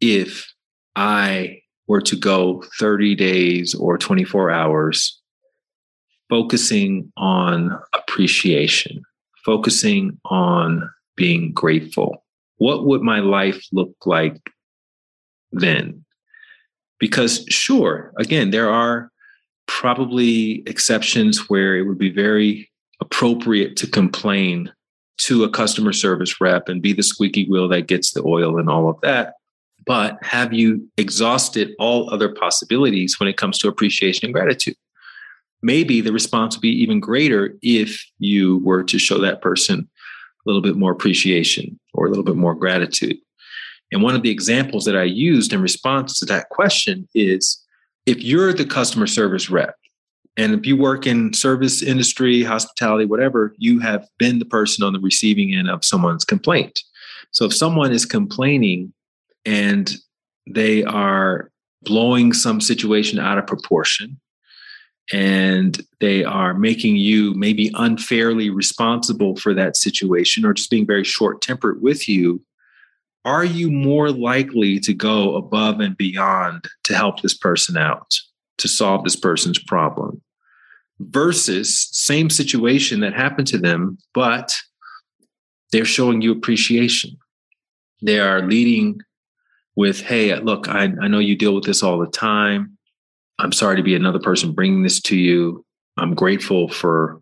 [0.00, 0.52] if
[0.96, 5.20] I were to go 30 days or 24 hours
[6.28, 9.02] focusing on appreciation,
[9.44, 12.24] focusing on being grateful?
[12.58, 14.38] What would my life look like
[15.50, 16.04] then?
[17.00, 19.10] Because, sure, again, there are
[19.66, 22.70] probably exceptions where it would be very
[23.00, 24.70] appropriate to complain
[25.18, 28.68] to a customer service rep and be the squeaky wheel that gets the oil and
[28.70, 29.34] all of that.
[29.86, 34.76] But have you exhausted all other possibilities when it comes to appreciation and gratitude?
[35.62, 40.42] Maybe the response would be even greater if you were to show that person a
[40.46, 43.18] little bit more appreciation or a little bit more gratitude.
[43.92, 47.62] And one of the examples that I used in response to that question is
[48.06, 49.74] if you're the customer service rep,
[50.36, 54.92] and if you work in service industry, hospitality, whatever, you have been the person on
[54.92, 56.80] the receiving end of someone's complaint.
[57.32, 58.92] So if someone is complaining
[59.44, 59.92] and
[60.48, 61.50] they are
[61.82, 64.20] blowing some situation out of proportion
[65.12, 71.04] and they are making you maybe unfairly responsible for that situation or just being very
[71.04, 72.40] short tempered with you,
[73.24, 78.14] are you more likely to go above and beyond to help this person out,
[78.58, 80.22] to solve this person's problem?
[81.00, 84.54] Versus same situation that happened to them, but
[85.72, 87.16] they're showing you appreciation.
[88.02, 89.00] They are leading
[89.76, 92.76] with, hey, look, I, I know you deal with this all the time.
[93.38, 95.64] I'm sorry to be another person bringing this to you.
[95.96, 97.19] I'm grateful for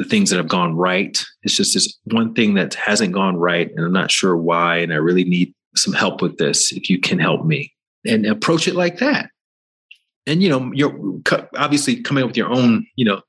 [0.00, 1.22] the things that have gone right.
[1.42, 4.78] It's just this one thing that hasn't gone right, and I'm not sure why.
[4.78, 6.72] And I really need some help with this.
[6.72, 7.70] If you can help me,
[8.06, 9.28] and approach it like that.
[10.26, 11.20] and you know, you're
[11.58, 13.20] obviously coming up with your own, you know,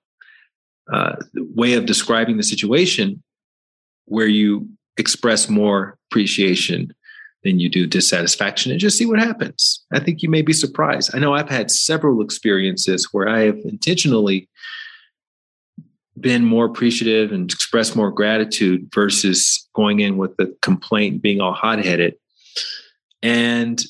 [0.93, 1.15] uh,
[1.55, 3.21] way of describing the situation
[4.05, 6.93] where you express more appreciation
[7.43, 9.83] than you do dissatisfaction and just see what happens.
[9.91, 11.11] I think you may be surprised.
[11.13, 14.47] I know I've had several experiences where I have intentionally
[16.21, 21.53] been more appreciative and expressed more gratitude versus going in with the complaint, being all
[21.53, 22.15] hot headed.
[23.21, 23.81] And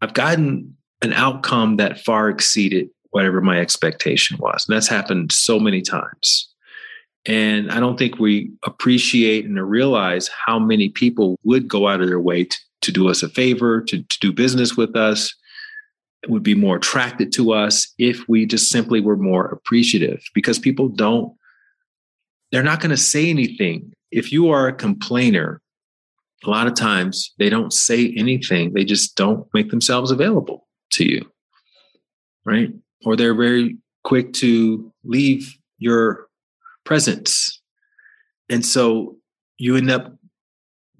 [0.00, 4.66] I've gotten an outcome that far exceeded whatever my expectation was.
[4.66, 6.52] And that's happened so many times.
[7.26, 12.08] And I don't think we appreciate and realize how many people would go out of
[12.08, 15.34] their way to, to do us a favor, to, to do business with us,
[16.28, 20.88] would be more attracted to us if we just simply were more appreciative because people
[20.88, 21.32] don't,
[22.56, 23.92] they're not going to say anything.
[24.10, 25.60] If you are a complainer,
[26.42, 31.04] a lot of times they don't say anything, they just don't make themselves available to
[31.04, 31.30] you,
[32.46, 32.70] right?
[33.04, 36.28] Or they're very quick to leave your
[36.86, 37.60] presence.
[38.48, 39.18] And so
[39.58, 40.16] you end up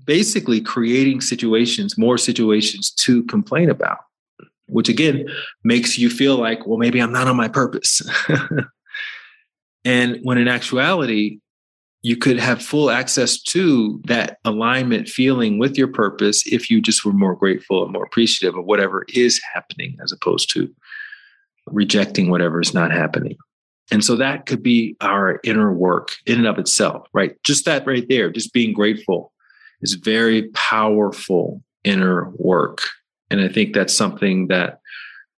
[0.04, 4.00] basically creating situations, more situations to complain about,
[4.66, 5.26] which again
[5.64, 8.02] makes you feel like, well, maybe I'm not on my purpose.
[9.86, 11.40] and when in actuality,
[12.06, 17.04] you could have full access to that alignment feeling with your purpose if you just
[17.04, 20.72] were more grateful and more appreciative of whatever is happening as opposed to
[21.66, 23.36] rejecting whatever is not happening.
[23.90, 27.34] And so that could be our inner work in and of itself, right?
[27.42, 29.32] Just that right there, just being grateful
[29.82, 32.82] is very powerful inner work.
[33.32, 34.78] And I think that's something that,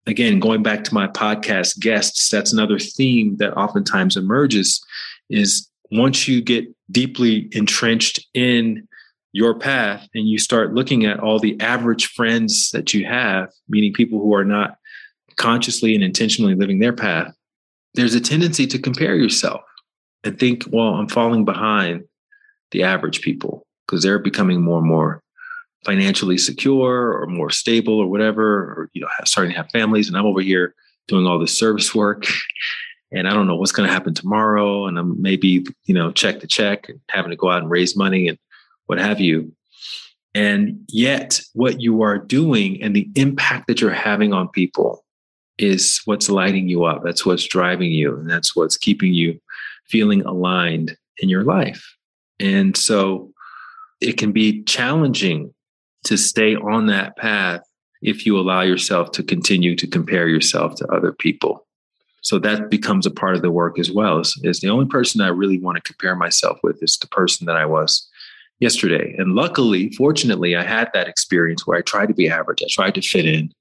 [0.08, 4.84] again, going back to my podcast guests, that's another theme that oftentimes emerges
[5.30, 8.87] is once you get deeply entrenched in
[9.32, 13.93] your path and you start looking at all the average friends that you have, meaning
[13.93, 14.78] people who are not
[15.37, 17.34] consciously and intentionally living their path,
[17.95, 19.61] there's a tendency to compare yourself
[20.24, 22.05] and think, well, I'm falling behind
[22.70, 25.22] the average people because they're becoming more and more
[25.84, 30.16] financially secure or more stable or whatever, or you know, starting to have families, and
[30.16, 30.74] I'm over here
[31.07, 32.26] doing all this service work,
[33.12, 36.40] and I don't know what's going to happen tomorrow, and I'm maybe you know check
[36.40, 38.38] to check, having to go out and raise money and
[38.86, 39.52] what have you.
[40.34, 45.02] And yet, what you are doing and the impact that you're having on people
[45.59, 47.02] is what's lighting you up.
[47.02, 48.16] That's what's driving you.
[48.18, 49.40] And that's what's keeping you
[49.86, 51.96] feeling aligned in your life.
[52.38, 53.32] And so
[54.00, 55.54] it can be challenging
[56.04, 57.62] to stay on that path
[58.02, 61.65] if you allow yourself to continue to compare yourself to other people.
[62.26, 64.18] So that becomes a part of the work as well.
[64.18, 67.46] Is, is the only person I really want to compare myself with is the person
[67.46, 68.04] that I was
[68.58, 69.14] yesterday.
[69.16, 72.62] And luckily, fortunately, I had that experience where I tried to be average.
[72.64, 73.52] I tried to fit in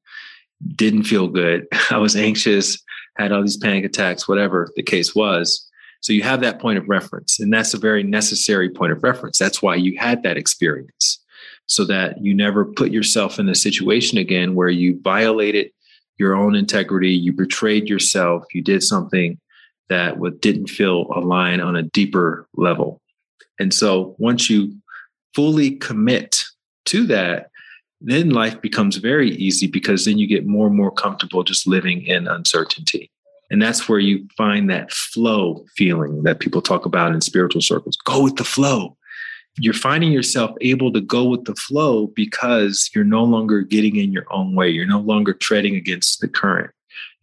[0.75, 1.67] didn't feel good.
[1.91, 2.81] I was anxious,
[3.17, 5.69] had all these panic attacks, whatever the case was.
[6.01, 9.37] So you have that point of reference, and that's a very necessary point of reference.
[9.37, 11.19] That's why you had that experience,
[11.65, 15.71] so that you never put yourself in a situation again where you violated
[16.17, 19.39] your own integrity, you betrayed yourself, you did something
[19.89, 23.01] that didn't feel aligned on a deeper level.
[23.59, 24.75] And so once you
[25.33, 26.43] fully commit
[26.85, 27.49] to that,
[28.01, 32.05] then life becomes very easy because then you get more and more comfortable just living
[32.05, 33.09] in uncertainty.
[33.51, 37.95] And that's where you find that flow feeling that people talk about in spiritual circles.
[38.03, 38.97] Go with the flow.
[39.57, 44.11] You're finding yourself able to go with the flow because you're no longer getting in
[44.11, 44.69] your own way.
[44.69, 46.71] You're no longer treading against the current.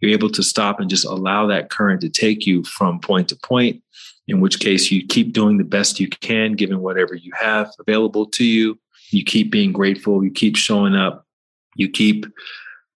[0.01, 3.37] You're able to stop and just allow that current to take you from point to
[3.37, 3.83] point,
[4.27, 8.27] in which case you keep doing the best you can, given whatever you have available
[8.27, 8.79] to you
[9.13, 11.27] you keep being grateful, you keep showing up,
[11.77, 12.27] you keep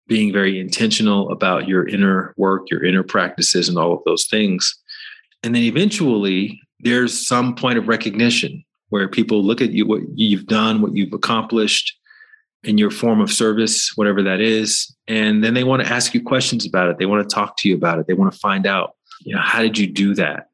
[0.08, 4.74] being very intentional about your inner work, your inner practices, and all of those things.
[5.42, 10.46] And then eventually, there's some point of recognition where people look at you, what you've
[10.46, 11.96] done, what you've accomplished
[12.62, 14.94] in your form of service, whatever that is.
[15.06, 16.98] And then they want to ask you questions about it.
[16.98, 18.06] They want to talk to you about it.
[18.06, 20.48] They want to find out, you know, how did you do that?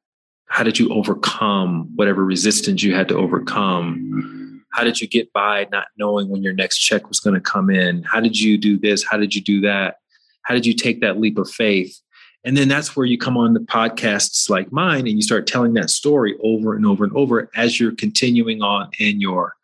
[0.46, 4.62] How did you overcome whatever resistance you had to overcome?
[4.72, 7.70] How did you get by not knowing when your next check was going to come
[7.70, 8.02] in?
[8.02, 9.02] How did you do this?
[9.02, 9.96] How did you do that?
[10.42, 11.98] How did you take that leap of faith?
[12.44, 15.74] And then that's where you come on the podcasts like mine and you start telling
[15.74, 19.54] that story over and over and over as you're continuing on in your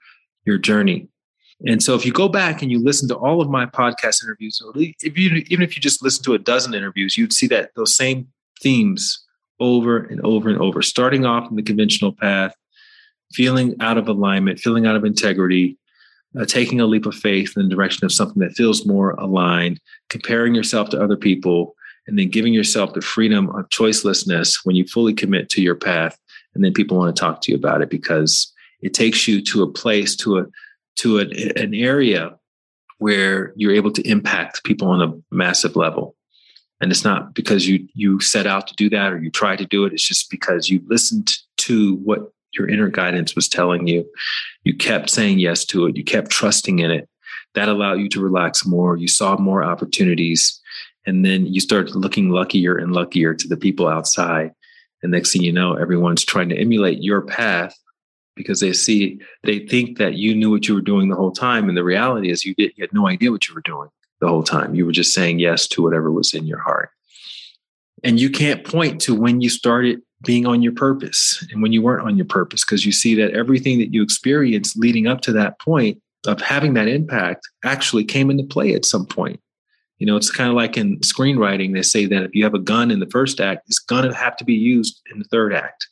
[0.45, 1.09] your journey.
[1.67, 4.63] And so if you go back and you listen to all of my podcast interviews,
[5.01, 7.97] if you, even if you just listen to a dozen interviews, you'd see that those
[7.97, 8.29] same
[8.63, 9.25] themes
[9.61, 12.55] over and over and over, starting off in the conventional path,
[13.33, 15.77] feeling out of alignment, feeling out of integrity,
[16.39, 19.81] uh, taking a leap of faith in the direction of something that feels more aligned,
[20.09, 21.75] comparing yourself to other people,
[22.09, 26.19] and then giving yourself the freedom of choicelessness when you fully commit to your path.
[26.55, 28.51] And then people want to talk to you about it because
[28.81, 30.47] it takes you to a place, to a
[30.97, 31.23] to a,
[31.57, 32.37] an area
[32.97, 36.17] where you're able to impact people on a massive level.
[36.81, 39.67] And it's not because you you set out to do that or you try to
[39.67, 39.93] do it.
[39.93, 44.09] It's just because you listened to what your inner guidance was telling you.
[44.65, 45.97] You kept saying yes to it.
[45.97, 47.09] You kept trusting in it.
[47.55, 48.97] That allowed you to relax more.
[48.97, 50.58] You saw more opportunities.
[51.09, 54.53] And then you start looking luckier and luckier to the people outside.
[55.03, 57.75] And next thing you know, everyone's trying to emulate your path
[58.37, 61.67] because they see, they think that you knew what you were doing the whole time.
[61.67, 63.89] And the reality is you, did, you had no idea what you were doing
[64.21, 64.75] the whole time.
[64.75, 66.91] You were just saying yes to whatever was in your heart.
[68.05, 71.81] And you can't point to when you started being on your purpose and when you
[71.81, 75.33] weren't on your purpose because you see that everything that you experienced leading up to
[75.33, 79.41] that point of having that impact actually came into play at some point.
[79.99, 82.61] You know, it's kind of like in screenwriting, they say that if you have a
[82.61, 85.53] gun in the first act, it's going to have to be used in the third
[85.53, 85.89] act.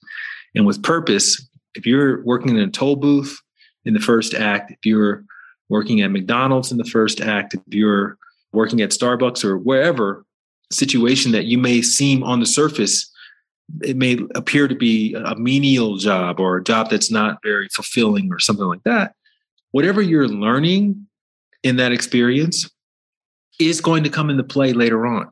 [0.55, 1.45] And with purpose,
[1.75, 3.37] if you're working in a toll booth
[3.85, 5.25] in the first act, if you're
[5.69, 8.17] working at McDonald's in the first act, if you're
[8.53, 10.25] working at Starbucks or wherever
[10.73, 13.11] situation that you may seem on the surface,
[13.83, 18.33] it may appear to be a menial job or a job that's not very fulfilling
[18.33, 19.15] or something like that.
[19.73, 21.07] Whatever you're learning
[21.65, 22.71] in that experience
[23.59, 25.29] is going to come into play later on.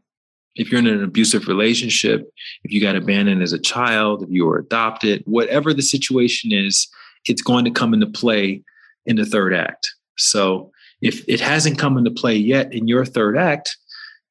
[0.56, 2.30] If you're in an abusive relationship,
[2.62, 6.88] if you got abandoned as a child, if you were adopted, whatever the situation is,
[7.26, 8.62] it's going to come into play
[9.06, 9.92] in the third act.
[10.16, 10.70] So
[11.00, 13.76] if it hasn't come into play yet in your third act,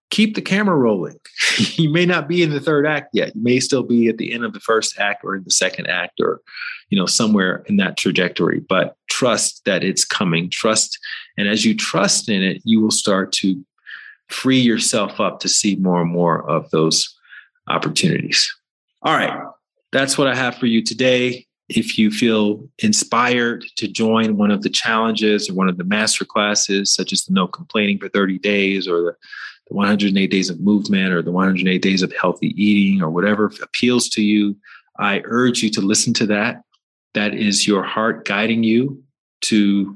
[0.10, 1.18] keep the camera rolling.
[1.76, 3.36] you may not be in the third act yet.
[3.36, 5.88] You may still be at the end of the first act or in the second
[5.88, 6.40] act or
[6.90, 10.50] you know somewhere in that trajectory, but trust that it's coming.
[10.50, 11.00] Trust
[11.38, 13.64] and as you trust in it, you will start to
[14.34, 17.16] free yourself up to see more and more of those
[17.68, 18.52] opportunities.
[19.04, 19.38] All right.
[19.92, 21.46] That's what I have for you today.
[21.70, 26.26] If you feel inspired to join one of the challenges or one of the master
[26.26, 29.16] classes, such as the no complaining for 30 days or the,
[29.70, 34.10] the 108 days of movement or the 108 days of healthy eating or whatever appeals
[34.10, 34.58] to you,
[35.00, 36.64] I urge you to listen to that.
[37.14, 39.04] That is your heart guiding you
[39.42, 39.96] to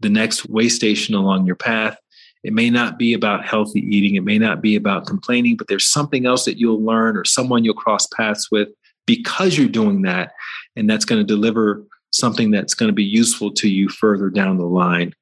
[0.00, 1.96] the next way station along your path.
[2.44, 4.14] It may not be about healthy eating.
[4.14, 7.64] It may not be about complaining, but there's something else that you'll learn or someone
[7.64, 8.68] you'll cross paths with
[9.06, 10.32] because you're doing that.
[10.76, 14.58] And that's going to deliver something that's going to be useful to you further down
[14.58, 15.12] the line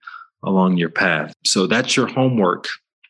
[0.44, 1.32] along your path.
[1.44, 2.68] So that's your homework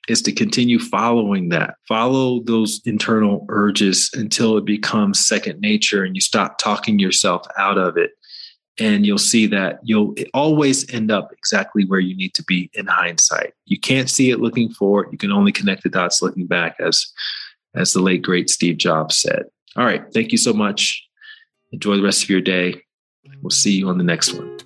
[0.08, 1.74] is to continue following that.
[1.88, 7.76] Follow those internal urges until it becomes second nature and you stop talking yourself out
[7.76, 8.12] of it
[8.78, 12.86] and you'll see that you'll always end up exactly where you need to be in
[12.86, 13.54] hindsight.
[13.64, 15.08] You can't see it looking forward.
[15.12, 17.06] You can only connect the dots looking back, as
[17.74, 19.44] as the late great Steve Jobs said.
[19.76, 21.06] All right, thank you so much.
[21.72, 22.82] Enjoy the rest of your day.
[23.42, 24.58] We'll see you on the next one.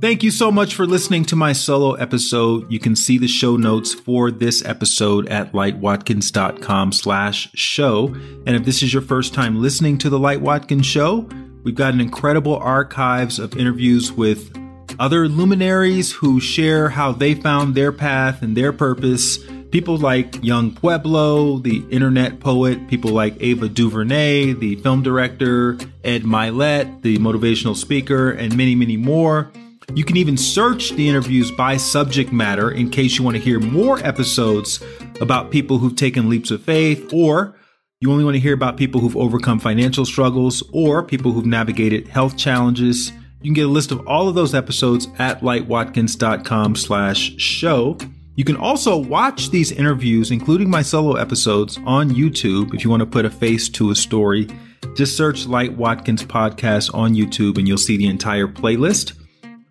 [0.00, 2.70] Thank you so much for listening to my solo episode.
[2.70, 8.08] You can see the show notes for this episode at lightwatkins.com slash show.
[8.08, 11.28] And if this is your first time listening to the Light Watkins show,
[11.66, 14.56] We've got an incredible archives of interviews with
[15.00, 19.38] other luminaries who share how they found their path and their purpose.
[19.72, 26.22] People like Yung Pueblo, the internet poet, people like Ava DuVernay, the film director, Ed
[26.22, 29.50] Mylett, the motivational speaker, and many, many more.
[29.92, 33.58] You can even search the interviews by subject matter in case you want to hear
[33.58, 34.80] more episodes
[35.20, 37.56] about people who've taken leaps of faith or
[38.00, 42.08] you only want to hear about people who've overcome financial struggles or people who've navigated
[42.08, 43.10] health challenges.
[43.40, 47.96] You can get a list of all of those episodes at lightwatkins.com slash show.
[48.34, 53.00] You can also watch these interviews, including my solo episodes, on YouTube if you want
[53.00, 54.46] to put a face to a story.
[54.94, 59.14] Just search Light Watkins Podcast on YouTube and you'll see the entire playlist.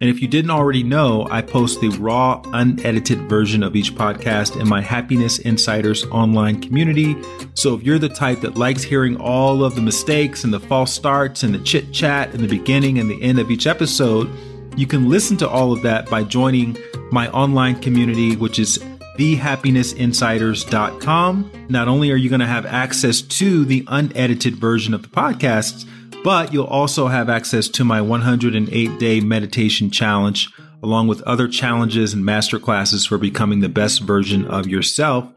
[0.01, 4.59] And if you didn't already know, I post the raw, unedited version of each podcast
[4.59, 7.15] in my Happiness Insiders online community.
[7.53, 10.91] So if you're the type that likes hearing all of the mistakes and the false
[10.91, 14.29] starts and the chit chat in the beginning and the end of each episode,
[14.75, 16.75] you can listen to all of that by joining
[17.11, 18.79] my online community, which is
[19.17, 21.51] thehappinessinsiders.com.
[21.69, 25.85] Not only are you going to have access to the unedited version of the podcasts,
[26.25, 30.49] but you'll also have access to my 108 day meditation challenge,
[30.81, 35.29] along with other challenges and masterclasses for becoming the best version of yourself.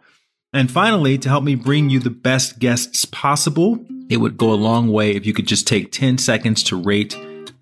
[0.55, 4.55] And finally, to help me bring you the best guests possible, it would go a
[4.55, 7.15] long way if you could just take 10 seconds to rate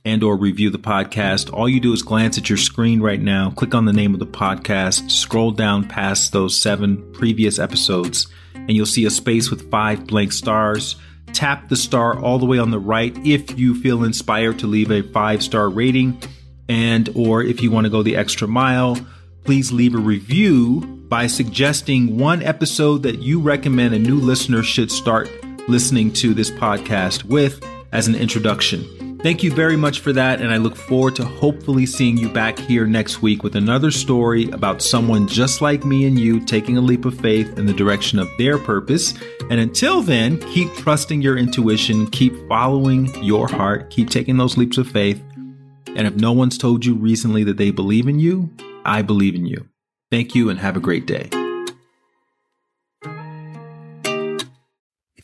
[0.04, 3.50] and or review the podcast, all you do is glance at your screen right now,
[3.50, 8.70] click on the name of the podcast, scroll down past those seven previous episodes, and
[8.70, 10.94] you'll see a space with five blank stars.
[11.36, 14.90] Tap the star all the way on the right if you feel inspired to leave
[14.90, 16.18] a five star rating
[16.66, 18.96] and or if you want to go the extra mile,
[19.44, 20.80] please leave a review
[21.10, 25.28] by suggesting one episode that you recommend a new listener should start
[25.68, 28.95] listening to this podcast with as an introduction.
[29.26, 32.60] Thank you very much for that, and I look forward to hopefully seeing you back
[32.60, 36.80] here next week with another story about someone just like me and you taking a
[36.80, 39.14] leap of faith in the direction of their purpose.
[39.50, 44.78] And until then, keep trusting your intuition, keep following your heart, keep taking those leaps
[44.78, 45.20] of faith.
[45.96, 48.54] And if no one's told you recently that they believe in you,
[48.84, 49.66] I believe in you.
[50.08, 51.30] Thank you and have a great day.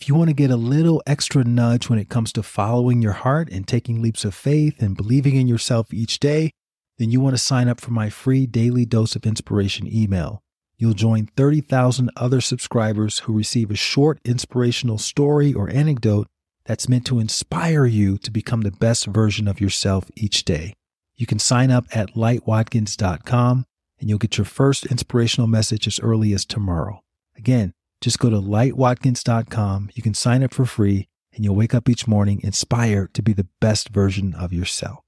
[0.02, 3.12] If you want to get a little extra nudge when it comes to following your
[3.12, 6.50] heart and taking leaps of faith and believing in yourself each day,
[6.98, 10.42] then you want to sign up for my free daily dose of inspiration email.
[10.76, 16.26] You'll join 30,000 other subscribers who receive a short inspirational story or anecdote
[16.64, 20.74] that's meant to inspire you to become the best version of yourself each day.
[21.14, 23.66] You can sign up at lightwatkins.com
[24.00, 27.04] and you'll get your first inspirational message as early as tomorrow.
[27.36, 27.72] Again,
[28.02, 29.90] just go to lightwatkins.com.
[29.94, 33.32] You can sign up for free and you'll wake up each morning inspired to be
[33.32, 35.01] the best version of yourself.